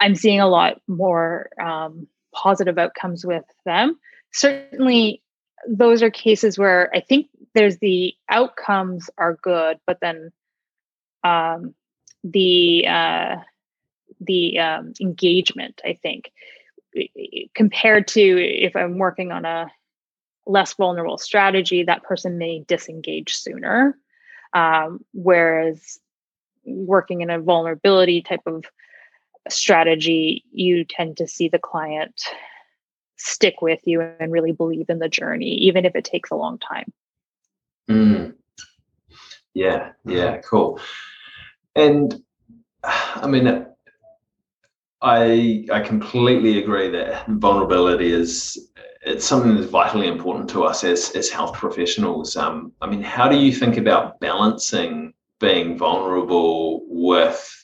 I'm 0.00 0.16
seeing 0.16 0.40
a 0.40 0.48
lot 0.48 0.80
more 0.88 1.50
um, 1.60 2.08
positive 2.32 2.78
outcomes 2.78 3.24
with 3.24 3.44
them. 3.64 3.98
Certainly, 4.32 5.22
those 5.68 6.02
are 6.02 6.10
cases 6.10 6.58
where 6.58 6.90
I 6.94 7.00
think 7.00 7.28
there's 7.54 7.78
the 7.78 8.14
outcomes 8.28 9.10
are 9.18 9.38
good, 9.42 9.78
but 9.86 9.98
then 10.00 10.32
um, 11.24 11.74
the 12.24 12.86
uh, 12.88 13.36
the 14.20 14.58
um, 14.58 14.92
engagement, 15.00 15.80
I 15.84 15.98
think, 16.02 16.32
compared 17.54 18.08
to 18.08 18.20
if 18.20 18.76
I'm 18.76 18.98
working 18.98 19.32
on 19.32 19.44
a 19.44 19.70
less 20.46 20.74
vulnerable 20.74 21.18
strategy, 21.18 21.84
that 21.84 22.02
person 22.02 22.38
may 22.38 22.64
disengage 22.66 23.34
sooner. 23.34 23.96
Um, 24.54 25.04
whereas 25.14 25.98
working 26.64 27.22
in 27.22 27.30
a 27.30 27.40
vulnerability 27.40 28.22
type 28.22 28.42
of 28.46 28.64
strategy, 29.48 30.44
you 30.52 30.84
tend 30.84 31.16
to 31.18 31.26
see 31.26 31.48
the 31.48 31.58
client 31.58 32.22
stick 33.16 33.62
with 33.62 33.80
you 33.84 34.00
and 34.00 34.32
really 34.32 34.52
believe 34.52 34.86
in 34.88 34.98
the 34.98 35.08
journey, 35.08 35.54
even 35.54 35.84
if 35.84 35.94
it 35.94 36.04
takes 36.04 36.30
a 36.30 36.36
long 36.36 36.58
time. 36.58 36.92
Mm. 37.88 38.34
Yeah, 39.54 39.92
yeah, 40.04 40.38
cool. 40.38 40.80
And 41.74 42.22
I 42.84 43.26
mean, 43.26 43.66
I 45.02 45.66
I 45.70 45.80
completely 45.80 46.62
agree 46.62 46.88
that 46.90 47.26
vulnerability 47.28 48.12
is 48.12 48.68
it's 49.04 49.26
something 49.26 49.56
that's 49.56 49.68
vitally 49.68 50.06
important 50.06 50.48
to 50.50 50.64
us 50.64 50.84
as 50.84 51.10
as 51.10 51.28
health 51.28 51.54
professionals. 51.54 52.36
Um, 52.36 52.72
I 52.80 52.86
mean, 52.86 53.02
how 53.02 53.28
do 53.28 53.36
you 53.36 53.52
think 53.52 53.76
about 53.76 54.20
balancing 54.20 55.12
being 55.38 55.76
vulnerable 55.76 56.82
with 56.86 57.61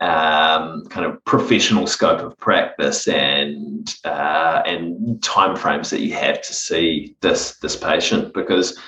um, 0.00 0.86
kind 0.86 1.04
of 1.04 1.22
professional 1.24 1.86
scope 1.86 2.20
of 2.20 2.36
practice 2.38 3.06
and 3.06 3.94
uh, 4.04 4.62
and 4.64 5.20
timeframes 5.20 5.90
that 5.90 6.00
you 6.00 6.14
have 6.14 6.40
to 6.42 6.54
see 6.54 7.16
this 7.20 7.56
this 7.58 7.76
patient 7.76 8.32
because 8.32 8.78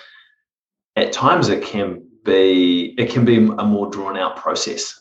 at 0.96 1.12
times 1.12 1.48
it 1.48 1.62
can 1.62 2.02
be 2.24 2.94
it 2.98 3.10
can 3.10 3.24
be 3.24 3.36
a 3.36 3.64
more 3.64 3.90
drawn 3.90 4.16
out 4.16 4.36
process. 4.36 4.98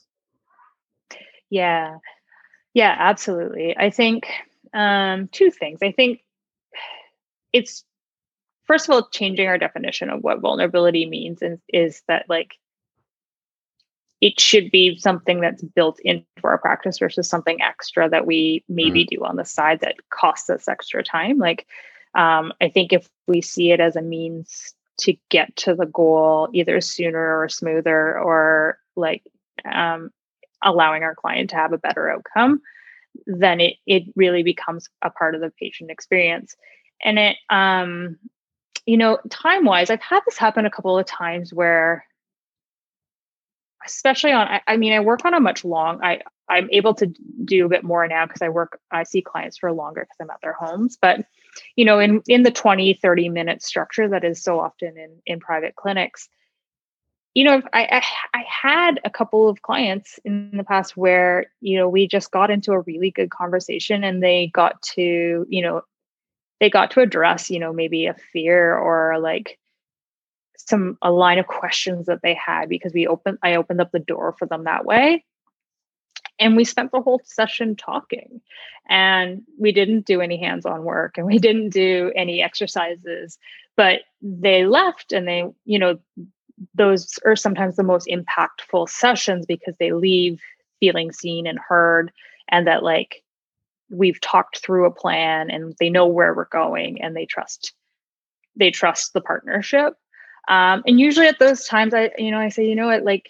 Yeah, 1.49 1.97
yeah, 2.73 2.95
absolutely. 2.97 3.75
I 3.77 3.89
think 3.89 4.27
um, 4.73 5.29
two 5.31 5.51
things. 5.51 5.79
I 5.81 5.91
think 5.91 6.21
it's 7.53 7.83
first 8.63 8.87
of 8.87 8.93
all 8.93 9.09
changing 9.09 9.47
our 9.47 9.57
definition 9.57 10.09
of 10.09 10.21
what 10.21 10.39
vulnerability 10.39 11.05
means 11.05 11.41
and 11.41 11.59
is 11.69 12.03
that 12.07 12.25
like 12.29 12.55
it 14.21 14.39
should 14.39 14.69
be 14.69 14.95
something 14.97 15.41
that's 15.41 15.63
built 15.63 15.99
into 16.01 16.23
our 16.43 16.59
practice 16.59 16.99
versus 16.99 17.27
something 17.27 17.59
extra 17.61 18.07
that 18.07 18.27
we 18.27 18.63
maybe 18.69 19.03
mm-hmm. 19.03 19.15
do 19.15 19.25
on 19.25 19.35
the 19.35 19.45
side 19.45 19.79
that 19.81 19.95
costs 20.09 20.49
us 20.49 20.67
extra 20.67 21.03
time. 21.03 21.39
Like, 21.39 21.67
um, 22.13 22.53
I 22.61 22.69
think 22.69 22.93
if 22.93 23.09
we 23.27 23.41
see 23.41 23.71
it 23.71 23.79
as 23.79 23.95
a 23.95 24.01
means 24.01 24.75
to 24.99 25.15
get 25.29 25.55
to 25.55 25.73
the 25.73 25.87
goal 25.87 26.49
either 26.53 26.79
sooner 26.81 27.39
or 27.41 27.49
smoother 27.49 28.19
or 28.19 28.77
like 28.95 29.23
um, 29.65 30.11
allowing 30.63 31.03
our 31.03 31.15
client 31.15 31.49
to 31.49 31.55
have 31.55 31.73
a 31.73 31.79
better 31.79 32.09
outcome, 32.09 32.61
then 33.25 33.59
it 33.59 33.77
it 33.87 34.03
really 34.15 34.43
becomes 34.43 34.87
a 35.01 35.09
part 35.09 35.33
of 35.33 35.41
the 35.41 35.51
patient 35.59 35.89
experience. 35.89 36.55
And 37.03 37.17
it 37.17 37.37
um 37.49 38.17
you 38.85 38.97
know, 38.97 39.19
time 39.29 39.65
wise, 39.65 39.89
I've 39.89 40.01
had 40.01 40.21
this 40.25 40.37
happen 40.37 40.65
a 40.65 40.71
couple 40.71 40.97
of 40.97 41.05
times 41.05 41.53
where 41.53 42.05
especially 43.85 44.31
on 44.31 44.47
I, 44.47 44.61
I 44.67 44.77
mean, 44.77 44.93
I 44.93 44.99
work 44.99 45.25
on 45.25 45.33
a 45.33 45.39
much 45.39 45.63
long 45.65 46.03
I 46.03 46.21
I'm 46.49 46.67
able 46.71 46.93
to 46.95 47.07
do 47.45 47.65
a 47.65 47.69
bit 47.69 47.83
more 47.83 48.05
now 48.07 48.25
because 48.25 48.41
I 48.41 48.49
work 48.49 48.79
I 48.91 49.03
see 49.03 49.21
clients 49.21 49.57
for 49.57 49.71
longer 49.71 50.01
because 50.01 50.17
I'm 50.19 50.29
at 50.29 50.41
their 50.41 50.53
homes. 50.53 50.97
But 51.01 51.25
you 51.75 51.85
know, 51.85 51.99
in 51.99 52.21
in 52.27 52.43
the 52.43 52.51
20, 52.51 52.95
30 52.95 53.29
minute 53.29 53.63
structure 53.63 54.07
that 54.09 54.23
is 54.23 54.43
so 54.43 54.59
often 54.59 54.97
in 54.97 55.21
in 55.25 55.39
private 55.39 55.75
clinics, 55.75 56.27
you 57.33 57.45
know, 57.45 57.61
I, 57.71 57.83
I, 57.83 58.03
I 58.33 58.43
had 58.47 58.99
a 59.05 59.09
couple 59.09 59.47
of 59.47 59.61
clients 59.61 60.19
in 60.25 60.51
the 60.57 60.65
past 60.65 60.97
where 60.97 61.45
you 61.61 61.77
know 61.77 61.87
we 61.87 62.07
just 62.07 62.31
got 62.31 62.51
into 62.51 62.73
a 62.73 62.81
really 62.81 63.11
good 63.11 63.31
conversation, 63.31 64.03
and 64.03 64.21
they 64.21 64.47
got 64.47 64.81
to 64.93 65.45
you 65.49 65.61
know 65.61 65.83
they 66.59 66.69
got 66.69 66.91
to 66.91 67.01
address 67.01 67.49
you 67.49 67.59
know 67.59 67.71
maybe 67.71 68.07
a 68.07 68.15
fear 68.33 68.75
or 68.75 69.19
like 69.19 69.57
some 70.71 70.97
a 71.03 71.11
line 71.11 71.37
of 71.37 71.45
questions 71.45 72.07
that 72.07 72.21
they 72.23 72.33
had 72.33 72.67
because 72.67 72.93
we 72.93 73.05
opened 73.05 73.37
I 73.43 73.55
opened 73.55 73.81
up 73.81 73.91
the 73.91 73.99
door 73.99 74.35
for 74.39 74.47
them 74.47 74.63
that 74.63 74.85
way. 74.85 75.23
And 76.39 76.57
we 76.57 76.63
spent 76.63 76.91
the 76.91 77.01
whole 77.01 77.21
session 77.23 77.75
talking. 77.75 78.41
And 78.89 79.43
we 79.59 79.71
didn't 79.71 80.07
do 80.07 80.21
any 80.21 80.37
hands-on 80.37 80.83
work 80.83 81.17
and 81.17 81.27
we 81.27 81.37
didn't 81.47 81.69
do 81.69 82.11
any 82.15 82.41
exercises, 82.41 83.37
but 83.77 84.01
they 84.23 84.65
left 84.65 85.11
and 85.11 85.27
they, 85.27 85.45
you 85.65 85.77
know, 85.77 85.99
those 86.73 87.19
are 87.25 87.35
sometimes 87.35 87.75
the 87.75 87.83
most 87.83 88.07
impactful 88.07 88.89
sessions 88.89 89.45
because 89.45 89.75
they 89.79 89.91
leave 89.91 90.41
feeling 90.79 91.11
seen 91.11 91.45
and 91.47 91.59
heard 91.59 92.11
and 92.49 92.67
that 92.67 92.83
like 92.83 93.23
we've 93.89 94.21
talked 94.21 94.59
through 94.59 94.85
a 94.85 94.91
plan 94.91 95.49
and 95.49 95.75
they 95.79 95.89
know 95.89 96.07
where 96.07 96.33
we're 96.33 96.45
going 96.45 97.01
and 97.01 97.15
they 97.15 97.25
trust 97.25 97.73
they 98.55 98.71
trust 98.71 99.13
the 99.13 99.21
partnership 99.21 99.93
um, 100.47 100.83
and 100.85 100.99
usually 100.99 101.27
at 101.27 101.39
those 101.39 101.65
times 101.65 101.93
i 101.93 102.11
you 102.17 102.31
know 102.31 102.39
i 102.39 102.49
say 102.49 102.65
you 102.65 102.75
know 102.75 102.87
what 102.87 103.03
like 103.03 103.27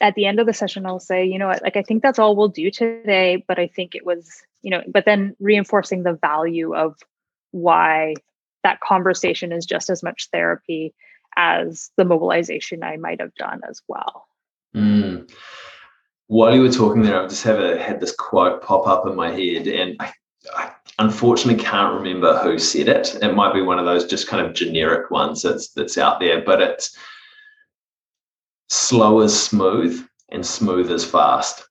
at 0.00 0.14
the 0.14 0.26
end 0.26 0.38
of 0.38 0.46
the 0.46 0.52
session 0.52 0.86
i'll 0.86 1.00
say 1.00 1.24
you 1.24 1.38
know 1.38 1.46
what 1.46 1.62
like 1.62 1.76
i 1.76 1.82
think 1.82 2.02
that's 2.02 2.18
all 2.18 2.36
we'll 2.36 2.48
do 2.48 2.70
today 2.70 3.42
but 3.48 3.58
i 3.58 3.66
think 3.66 3.94
it 3.94 4.04
was 4.04 4.42
you 4.62 4.70
know 4.70 4.82
but 4.88 5.04
then 5.04 5.34
reinforcing 5.40 6.02
the 6.02 6.18
value 6.22 6.74
of 6.74 6.96
why 7.52 8.14
that 8.66 8.80
conversation 8.80 9.52
is 9.52 9.64
just 9.64 9.88
as 9.90 10.02
much 10.02 10.28
therapy 10.32 10.92
as 11.36 11.90
the 11.96 12.04
mobilization 12.04 12.82
I 12.82 12.96
might 12.96 13.20
have 13.20 13.34
done 13.34 13.60
as 13.68 13.80
well. 13.86 14.26
Mm. 14.74 15.30
While 16.26 16.54
you 16.54 16.62
were 16.62 16.72
talking 16.72 17.02
there, 17.02 17.22
I 17.22 17.28
just 17.28 17.44
have 17.44 17.60
a, 17.60 17.80
had 17.80 18.00
this 18.00 18.14
quote 18.14 18.62
pop 18.62 18.88
up 18.88 19.06
in 19.06 19.14
my 19.14 19.30
head, 19.30 19.68
and 19.68 19.96
I, 20.00 20.12
I 20.56 20.72
unfortunately 20.98 21.62
can't 21.62 21.94
remember 21.94 22.38
who 22.38 22.58
said 22.58 22.88
it. 22.88 23.16
It 23.22 23.34
might 23.34 23.54
be 23.54 23.62
one 23.62 23.78
of 23.78 23.84
those 23.84 24.06
just 24.06 24.28
kind 24.28 24.44
of 24.46 24.54
generic 24.54 25.10
ones 25.10 25.42
that's 25.42 25.68
that's 25.68 25.98
out 25.98 26.20
there, 26.20 26.42
but 26.42 26.60
it's 26.60 26.96
slow 28.68 29.20
is 29.20 29.40
smooth 29.40 30.04
and 30.30 30.44
smooth 30.44 30.90
is 30.90 31.04
fast. 31.04 31.64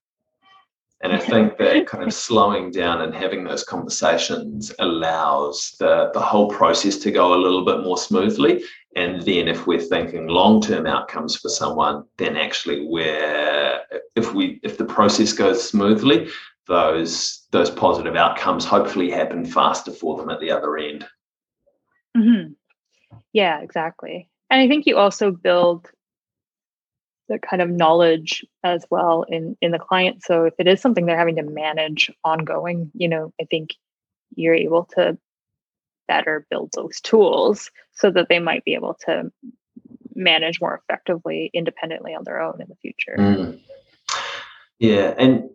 And 1.02 1.14
I 1.14 1.20
think 1.20 1.58
that 1.58 1.88
kind 1.88 2.04
of 2.04 2.14
slowing 2.14 2.72
down 2.72 3.02
and 3.02 3.14
having 3.14 3.44
those 3.44 3.64
conversations 3.64 4.72
allows 4.80 5.76
the, 5.78 6.10
the 6.14 6.22
whole 6.22 6.48
process 6.50 6.98
to 7.00 7.12
go 7.12 7.34
a 7.34 7.42
little 7.44 7.66
bit 7.66 7.84
more 7.84 7.98
smoothly 7.98 8.64
And 8.96 9.22
then 9.24 9.48
if 9.50 9.68
we're 9.68 9.80
thinking 9.80 10.28
long-term 10.28 10.88
outcomes 10.88 11.36
for 11.36 11.50
someone, 11.50 12.06
then 12.18 12.38
actually 12.38 12.88
where 12.88 13.82
if 14.16 14.34
we 14.34 14.60
if 14.64 14.78
the 14.78 14.86
process 14.86 15.34
goes 15.34 15.68
smoothly, 15.68 16.30
those 16.68 17.35
those 17.56 17.72
positive 17.72 18.16
outcomes 18.16 18.66
hopefully 18.66 19.10
happen 19.10 19.46
faster 19.46 19.92
for 19.92 20.18
them 20.18 20.30
at 20.30 20.42
the 20.42 20.52
other 20.52 20.78
end. 20.78 21.06
Mm-hmm. 22.16 22.52
Yeah, 23.32 23.62
exactly. 23.62 24.30
And 24.50 24.62
I 24.62 24.68
think 24.68 24.86
you 24.86 24.98
also 24.98 25.32
build 25.32 25.90
the 27.30 27.40
kind 27.40 27.62
of 27.62 27.70
knowledge 27.70 28.46
as 28.64 28.86
well 28.92 29.24
in 29.24 29.58
in 29.62 29.72
the 29.72 29.80
client. 29.80 30.22
So 30.24 30.44
if 30.44 30.54
it 30.60 30.68
is 30.68 30.82
something 30.82 31.06
they're 31.06 31.18
having 31.18 31.38
to 31.38 31.44
manage 31.44 32.12
ongoing, 32.24 32.92
you 32.94 33.08
know, 33.08 33.34
I 33.42 33.46
think 33.46 33.74
you're 34.36 34.54
able 34.54 34.86
to 34.96 35.18
better 36.08 36.46
build 36.50 36.72
those 36.76 37.00
tools 37.00 37.72
so 37.94 38.12
that 38.12 38.28
they 38.30 38.40
might 38.40 38.66
be 38.66 38.74
able 38.74 38.98
to 39.06 39.32
manage 40.14 40.60
more 40.60 40.82
effectively 40.84 41.50
independently 41.54 42.14
on 42.14 42.26
their 42.26 42.42
own 42.42 42.62
in 42.62 42.68
the 42.68 42.76
future. 42.76 43.16
Mm. 43.18 43.60
Yeah, 44.78 45.14
and 45.18 45.50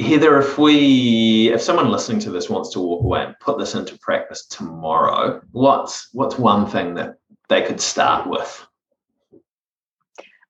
Heather, 0.00 0.38
if 0.38 0.56
we 0.58 1.52
if 1.52 1.60
someone 1.60 1.90
listening 1.90 2.20
to 2.20 2.30
this 2.30 2.48
wants 2.48 2.70
to 2.70 2.80
walk 2.80 3.04
away 3.04 3.24
and 3.24 3.38
put 3.40 3.58
this 3.58 3.74
into 3.74 3.98
practice 3.98 4.46
tomorrow, 4.46 5.40
what's 5.52 6.08
what's 6.12 6.38
one 6.38 6.66
thing 6.66 6.94
that 6.94 7.18
they 7.48 7.62
could 7.62 7.80
start 7.80 8.28
with? 8.28 8.66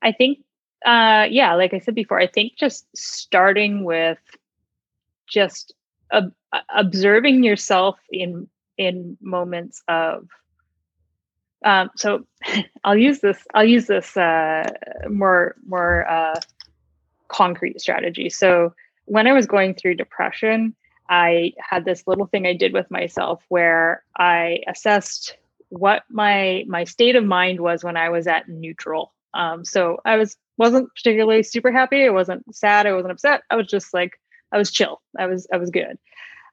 I 0.02 0.12
think 0.12 0.38
uh 0.86 1.26
yeah, 1.30 1.54
like 1.54 1.74
I 1.74 1.80
said 1.80 1.94
before, 1.94 2.20
I 2.20 2.26
think 2.26 2.56
just 2.56 2.86
starting 2.96 3.84
with 3.84 4.18
just 5.28 5.74
ob- 6.12 6.34
observing 6.74 7.42
yourself 7.42 7.98
in 8.10 8.48
in 8.78 9.16
moments 9.20 9.82
of 9.88 10.28
um, 11.64 11.90
so 11.96 12.24
I'll 12.84 12.96
use 12.96 13.20
this 13.20 13.46
I'll 13.54 13.64
use 13.64 13.86
this 13.86 14.16
uh, 14.16 14.70
more 15.08 15.56
more 15.66 16.08
uh, 16.08 16.40
concrete 17.28 17.80
strategy. 17.80 18.30
So 18.30 18.74
when 19.10 19.26
I 19.26 19.32
was 19.32 19.46
going 19.46 19.74
through 19.74 19.96
depression, 19.96 20.72
I 21.08 21.52
had 21.58 21.84
this 21.84 22.06
little 22.06 22.26
thing 22.26 22.46
I 22.46 22.54
did 22.54 22.72
with 22.72 22.88
myself 22.90 23.42
where 23.48 24.04
I 24.16 24.60
assessed 24.68 25.36
what 25.70 26.04
my 26.08 26.64
my 26.68 26.84
state 26.84 27.16
of 27.16 27.24
mind 27.24 27.60
was 27.60 27.82
when 27.82 27.96
I 27.96 28.08
was 28.10 28.28
at 28.28 28.48
neutral. 28.48 29.12
Um, 29.34 29.64
so 29.64 30.00
I 30.04 30.16
was 30.16 30.36
wasn't 30.58 30.94
particularly 30.94 31.42
super 31.42 31.72
happy. 31.72 32.04
I 32.04 32.10
wasn't 32.10 32.54
sad. 32.54 32.86
I 32.86 32.92
wasn't 32.92 33.10
upset. 33.10 33.42
I 33.50 33.56
was 33.56 33.66
just 33.66 33.92
like 33.92 34.20
I 34.52 34.58
was 34.58 34.70
chill. 34.70 35.00
I 35.18 35.26
was 35.26 35.48
I 35.52 35.56
was 35.56 35.70
good. 35.70 35.98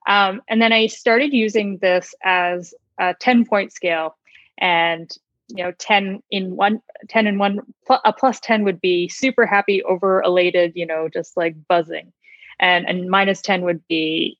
Um, 0.08 0.42
and 0.48 0.60
then 0.60 0.74
I 0.74 0.88
started 0.88 1.34
using 1.34 1.78
this 1.78 2.16
as 2.24 2.74
a 2.98 3.14
10 3.20 3.46
point 3.46 3.72
scale. 3.72 4.16
And, 4.58 5.12
you 5.50 5.64
know, 5.64 5.74
10 5.74 6.24
in 6.32 6.56
one, 6.56 6.82
10 7.10 7.28
in 7.28 7.38
one, 7.38 7.60
a 8.04 8.14
plus 8.14 8.40
10 8.40 8.64
would 8.64 8.82
be 8.82 9.08
super 9.10 9.46
happy, 9.46 9.84
over 9.84 10.22
elated, 10.22 10.72
you 10.76 10.88
know, 10.88 11.08
just 11.08 11.38
like 11.38 11.56
buzzing. 11.68 12.12
And, 12.60 12.88
and 12.88 13.10
minus 13.10 13.42
10 13.42 13.62
would 13.64 13.88
be, 13.88 14.38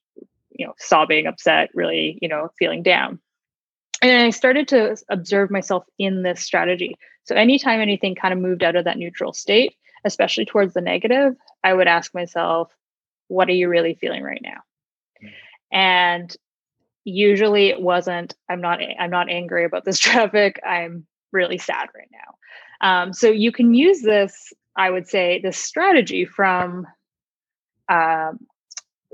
you 0.52 0.66
know, 0.66 0.74
sobbing, 0.78 1.28
upset, 1.28 1.70
really, 1.74 2.18
you 2.22 2.28
know, 2.28 2.50
feeling 2.58 2.84
down. 2.84 3.20
And 4.02 4.12
I 4.12 4.30
started 4.32 4.68
to 4.70 4.98
observe 5.10 5.52
myself 5.52 5.84
in 5.98 6.24
this 6.24 6.42
strategy. 6.42 6.98
So 7.26 7.36
anytime 7.36 7.82
anything 7.82 8.16
kind 8.16 8.34
of 8.34 8.40
moved 8.40 8.64
out 8.64 8.76
of 8.76 8.86
that 8.86 8.98
neutral 8.98 9.34
state, 9.34 9.76
especially 10.06 10.46
towards 10.46 10.74
the 10.74 10.82
negative, 10.82 11.36
I 11.64 11.74
would 11.74 11.88
ask 11.88 12.14
myself, 12.14 12.72
what 13.28 13.50
are 13.50 13.54
you 13.54 13.68
really 13.70 13.96
feeling 13.96 14.24
right 14.24 14.42
now? 14.42 14.62
and 15.72 16.36
usually 17.04 17.68
it 17.68 17.82
wasn't 17.82 18.36
i'm 18.50 18.62
not 18.62 18.80
i'm 19.00 19.10
not 19.10 19.30
angry 19.30 19.66
about 19.66 19.86
this 19.86 20.00
traffic 20.08 20.60
i'm 20.66 21.06
really 21.32 21.58
sad 21.58 21.88
right 21.96 22.10
now 22.12 22.34
um, 22.80 23.14
so 23.14 23.30
you 23.30 23.52
can 23.52 23.74
use 23.74 24.02
this 24.02 24.54
i 24.76 24.90
would 24.90 25.08
say 25.08 25.40
this 25.42 25.58
strategy 25.58 26.26
from 26.26 26.86
um, 27.90 28.46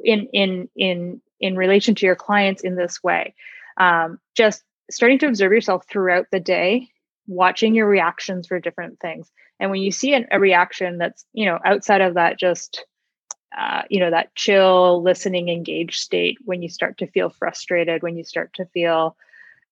in 0.04 0.28
in 0.34 0.70
in 0.76 1.22
in 1.40 1.56
relation 1.56 1.96
to 1.96 2.06
your 2.06 2.16
clients 2.16 2.64
in 2.64 2.76
this 2.76 3.04
way. 3.04 3.36
Um, 3.78 4.20
just 4.36 4.64
starting 4.92 5.20
to 5.20 5.28
observe 5.28 5.52
yourself 5.52 5.86
throughout 5.90 6.28
the 6.32 6.40
day 6.40 6.90
watching 7.28 7.74
your 7.74 7.88
reactions 7.88 8.48
for 8.48 8.60
different 8.60 9.00
things. 9.00 9.32
And 9.60 9.72
when 9.72 9.82
you 9.82 9.92
see 9.92 10.14
an, 10.14 10.28
a 10.32 10.40
reaction 10.40 10.98
that's 10.98 11.26
you 11.34 11.46
know 11.46 11.60
outside 11.64 12.02
of 12.02 12.16
that 12.16 12.40
just 12.40 12.86
uh, 13.58 13.84
you 13.90 14.00
know 14.00 14.10
that 14.10 14.34
chill 14.36 15.02
listening 15.04 15.50
engaged 15.50 16.00
state 16.00 16.38
when 16.44 16.62
you 16.62 16.70
start 16.70 16.98
to 16.98 17.08
feel 17.08 17.30
frustrated 17.30 18.02
when 18.02 18.18
you 18.18 18.24
start 18.24 18.52
to 18.56 18.66
feel 18.66 19.16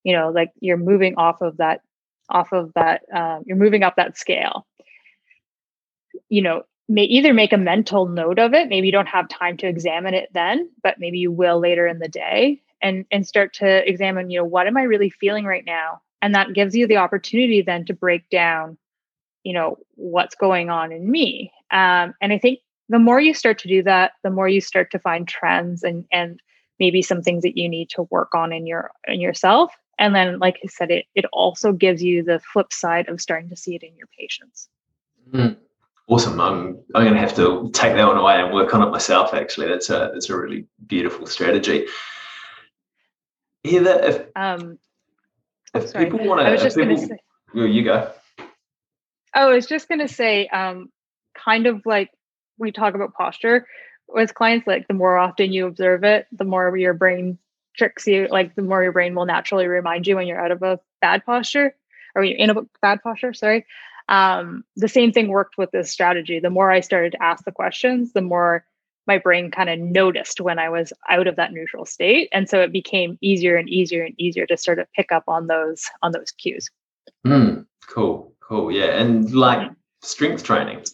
you 0.04 0.16
know 0.16 0.30
like 0.30 0.52
you're 0.60 0.76
moving 0.76 1.16
off 1.16 1.40
of 1.40 1.56
that 1.56 1.80
off 2.28 2.52
of 2.52 2.72
that 2.74 3.02
um, 3.12 3.42
you're 3.44 3.56
moving 3.56 3.82
up 3.82 3.96
that 3.96 4.16
scale 4.16 4.66
you 6.28 6.42
know 6.42 6.62
may 6.88 7.04
either 7.04 7.32
make 7.32 7.52
a 7.52 7.58
mental 7.58 8.06
note 8.06 8.38
of 8.38 8.54
it 8.54 8.68
maybe 8.68 8.86
you 8.86 8.92
don't 8.92 9.08
have 9.08 9.28
time 9.28 9.56
to 9.56 9.66
examine 9.66 10.14
it 10.14 10.28
then 10.32 10.68
but 10.82 10.98
maybe 10.98 11.18
you 11.18 11.30
will 11.30 11.58
later 11.58 11.86
in 11.86 11.98
the 11.98 12.08
day 12.08 12.60
and 12.80 13.04
and 13.10 13.26
start 13.26 13.54
to 13.54 13.88
examine 13.88 14.30
you 14.30 14.38
know 14.38 14.44
what 14.44 14.66
am 14.66 14.76
i 14.76 14.82
really 14.82 15.10
feeling 15.10 15.44
right 15.44 15.64
now 15.64 16.00
and 16.20 16.34
that 16.34 16.52
gives 16.52 16.74
you 16.74 16.86
the 16.86 16.96
opportunity 16.96 17.62
then 17.62 17.84
to 17.84 17.94
break 17.94 18.28
down 18.30 18.76
you 19.44 19.52
know 19.52 19.78
what's 19.94 20.34
going 20.34 20.70
on 20.70 20.92
in 20.92 21.10
me 21.10 21.52
um, 21.70 22.14
and 22.20 22.32
i 22.32 22.38
think 22.38 22.60
the 22.92 22.98
more 22.98 23.18
you 23.18 23.32
start 23.32 23.58
to 23.60 23.68
do 23.68 23.82
that, 23.84 24.12
the 24.22 24.30
more 24.30 24.48
you 24.48 24.60
start 24.60 24.90
to 24.90 24.98
find 24.98 25.26
trends 25.26 25.82
and 25.82 26.04
and 26.12 26.40
maybe 26.78 27.00
some 27.00 27.22
things 27.22 27.42
that 27.42 27.56
you 27.56 27.68
need 27.68 27.88
to 27.90 28.02
work 28.10 28.34
on 28.34 28.52
in 28.52 28.66
your 28.66 28.90
in 29.06 29.18
yourself. 29.18 29.72
And 29.98 30.14
then, 30.14 30.38
like 30.38 30.58
I 30.62 30.66
said, 30.66 30.90
it 30.90 31.06
it 31.14 31.24
also 31.32 31.72
gives 31.72 32.02
you 32.02 32.22
the 32.22 32.38
flip 32.52 32.70
side 32.70 33.08
of 33.08 33.20
starting 33.20 33.48
to 33.48 33.56
see 33.56 33.74
it 33.74 33.82
in 33.82 33.96
your 33.96 34.08
patients. 34.18 34.68
Mm. 35.32 35.56
Awesome. 36.12 36.38
I'm 36.42 36.78
I'm 36.94 37.04
going 37.04 37.14
to 37.14 37.20
have 37.20 37.34
to 37.36 37.70
take 37.72 37.94
that 37.94 38.06
one 38.06 38.18
away 38.18 38.38
and 38.38 38.52
work 38.52 38.74
on 38.74 38.82
it 38.86 38.90
myself. 38.90 39.32
Actually, 39.32 39.68
that's 39.68 39.88
a 39.88 40.10
that's 40.12 40.28
a 40.28 40.36
really 40.36 40.66
beautiful 40.86 41.26
strategy. 41.26 41.86
Heather, 43.64 43.98
if 44.02 44.26
um, 44.36 44.78
if 45.74 45.88
sorry. 45.88 46.10
people 46.10 46.26
want 46.26 46.42
to, 46.42 46.46
I 46.46 46.52
was 46.52 46.60
just 46.60 46.76
going 46.76 46.90
to 46.90 46.98
say, 46.98 47.16
you 47.54 47.82
go. 47.82 48.12
Oh, 49.34 49.52
I 49.52 49.54
was 49.54 49.64
just 49.64 49.88
going 49.88 50.00
to 50.00 50.08
say, 50.08 50.48
um, 50.48 50.90
kind 51.34 51.66
of 51.66 51.80
like 51.86 52.10
we 52.58 52.72
talk 52.72 52.94
about 52.94 53.14
posture 53.14 53.66
with 54.06 54.34
clients, 54.34 54.66
like 54.66 54.88
the 54.88 54.94
more 54.94 55.16
often 55.16 55.50
you 55.50 55.66
observe 55.66 56.04
it, 56.04 56.26
the 56.30 56.44
more 56.44 56.76
your 56.76 56.92
brain 56.92 57.38
tricks 57.74 58.06
you, 58.06 58.28
like 58.30 58.54
the 58.54 58.60
more 58.60 58.82
your 58.82 58.92
brain 58.92 59.14
will 59.14 59.24
naturally 59.24 59.66
remind 59.66 60.06
you 60.06 60.16
when 60.16 60.26
you're 60.26 60.44
out 60.44 60.50
of 60.50 60.62
a 60.62 60.78
bad 61.00 61.24
posture 61.24 61.74
or 62.14 62.22
you're 62.22 62.36
in 62.36 62.50
a 62.50 62.62
bad 62.82 63.02
posture, 63.02 63.32
sorry. 63.32 63.64
Um, 64.08 64.64
the 64.76 64.88
same 64.88 65.12
thing 65.12 65.28
worked 65.28 65.58
with 65.58 65.70
this 65.70 65.90
strategy. 65.90 66.40
The 66.40 66.50
more 66.50 66.70
I 66.70 66.80
started 66.80 67.12
to 67.12 67.22
ask 67.22 67.44
the 67.44 67.52
questions, 67.52 68.12
the 68.12 68.22
more 68.22 68.64
my 69.06 69.18
brain 69.18 69.50
kind 69.50 69.68
of 69.68 69.78
noticed 69.78 70.40
when 70.40 70.58
I 70.58 70.68
was 70.68 70.92
out 71.08 71.26
of 71.26 71.36
that 71.36 71.52
neutral 71.52 71.84
state. 71.84 72.28
And 72.32 72.48
so 72.48 72.60
it 72.60 72.72
became 72.72 73.18
easier 73.20 73.56
and 73.56 73.68
easier 73.68 74.04
and 74.04 74.14
easier 74.18 74.46
to 74.46 74.56
sort 74.56 74.78
of 74.78 74.86
pick 74.94 75.10
up 75.10 75.24
on 75.26 75.48
those 75.48 75.84
on 76.02 76.12
those 76.12 76.30
cues. 76.30 76.68
Mm, 77.26 77.66
cool, 77.88 78.32
cool. 78.40 78.70
Yeah. 78.70 78.96
And 78.98 79.32
like 79.34 79.70
strength 80.02 80.44
training 80.44 80.84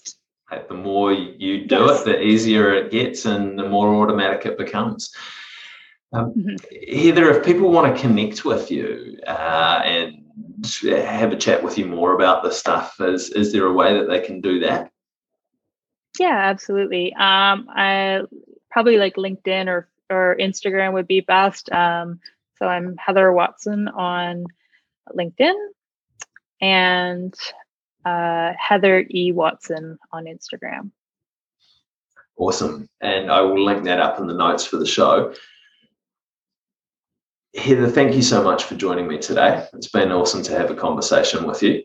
the 0.69 0.75
more 0.75 1.13
you 1.13 1.67
do 1.67 1.77
yes. 1.77 2.01
it, 2.01 2.05
the 2.05 2.23
easier 2.23 2.73
it 2.73 2.91
gets 2.91 3.27
and 3.27 3.59
the 3.59 3.69
more 3.69 3.95
automatic 4.03 4.47
it 4.47 4.59
becomes. 4.59 5.11
Um, 6.13 6.33
mm-hmm. 6.33 7.07
Heather, 7.07 7.31
if 7.31 7.45
people 7.45 7.71
want 7.71 7.95
to 7.95 8.01
connect 8.01 8.45
with 8.45 8.71
you 8.71 9.19
uh, 9.27 9.83
and 9.85 10.25
have 10.83 11.33
a 11.33 11.37
chat 11.37 11.63
with 11.63 11.77
you 11.77 11.87
more 11.87 12.15
about 12.15 12.43
this 12.43 12.59
stuff, 12.59 13.01
is, 13.01 13.31
is 13.31 13.53
there 13.53 13.67
a 13.67 13.73
way 13.73 13.99
that 13.99 14.09
they 14.09 14.21
can 14.21 14.41
do 14.41 14.61
that? 14.61 14.91
Yeah, 16.19 16.37
absolutely. 16.37 17.13
Um, 17.15 17.69
I 17.69 18.23
probably 18.71 18.99
like 18.99 19.17
LinkedIn 19.17 19.69
or 19.69 19.89
or 20.11 20.37
Instagram 20.41 20.95
would 20.95 21.07
be 21.07 21.21
best. 21.21 21.71
Um, 21.71 22.21
so 22.59 22.67
I'm 22.67 22.97
Heather 22.97 23.33
Watson 23.33 23.89
on 23.89 24.47
LinkedIn, 25.17 25.55
and 26.61 27.35
uh, 28.05 28.53
Heather 28.59 29.07
E. 29.11 29.33
Watson 29.33 29.99
on 30.13 30.25
Instagram. 30.25 30.91
Awesome. 32.37 32.89
And 33.01 33.31
I 33.31 33.41
will 33.41 33.65
link 33.65 33.85
that 33.85 34.01
up 34.01 34.19
in 34.19 34.27
the 34.27 34.35
notes 34.35 34.65
for 34.65 34.77
the 34.77 34.87
show. 34.87 35.35
Heather, 37.57 37.89
thank 37.89 38.15
you 38.15 38.23
so 38.23 38.43
much 38.43 38.65
for 38.65 38.75
joining 38.75 39.09
me 39.09 39.19
today. 39.19 39.67
It's 39.73 39.89
been 39.89 40.13
awesome 40.13 40.43
to 40.45 40.53
have 40.53 40.71
a 40.71 40.75
conversation 40.75 41.47
with 41.47 41.63
you. 41.63 41.83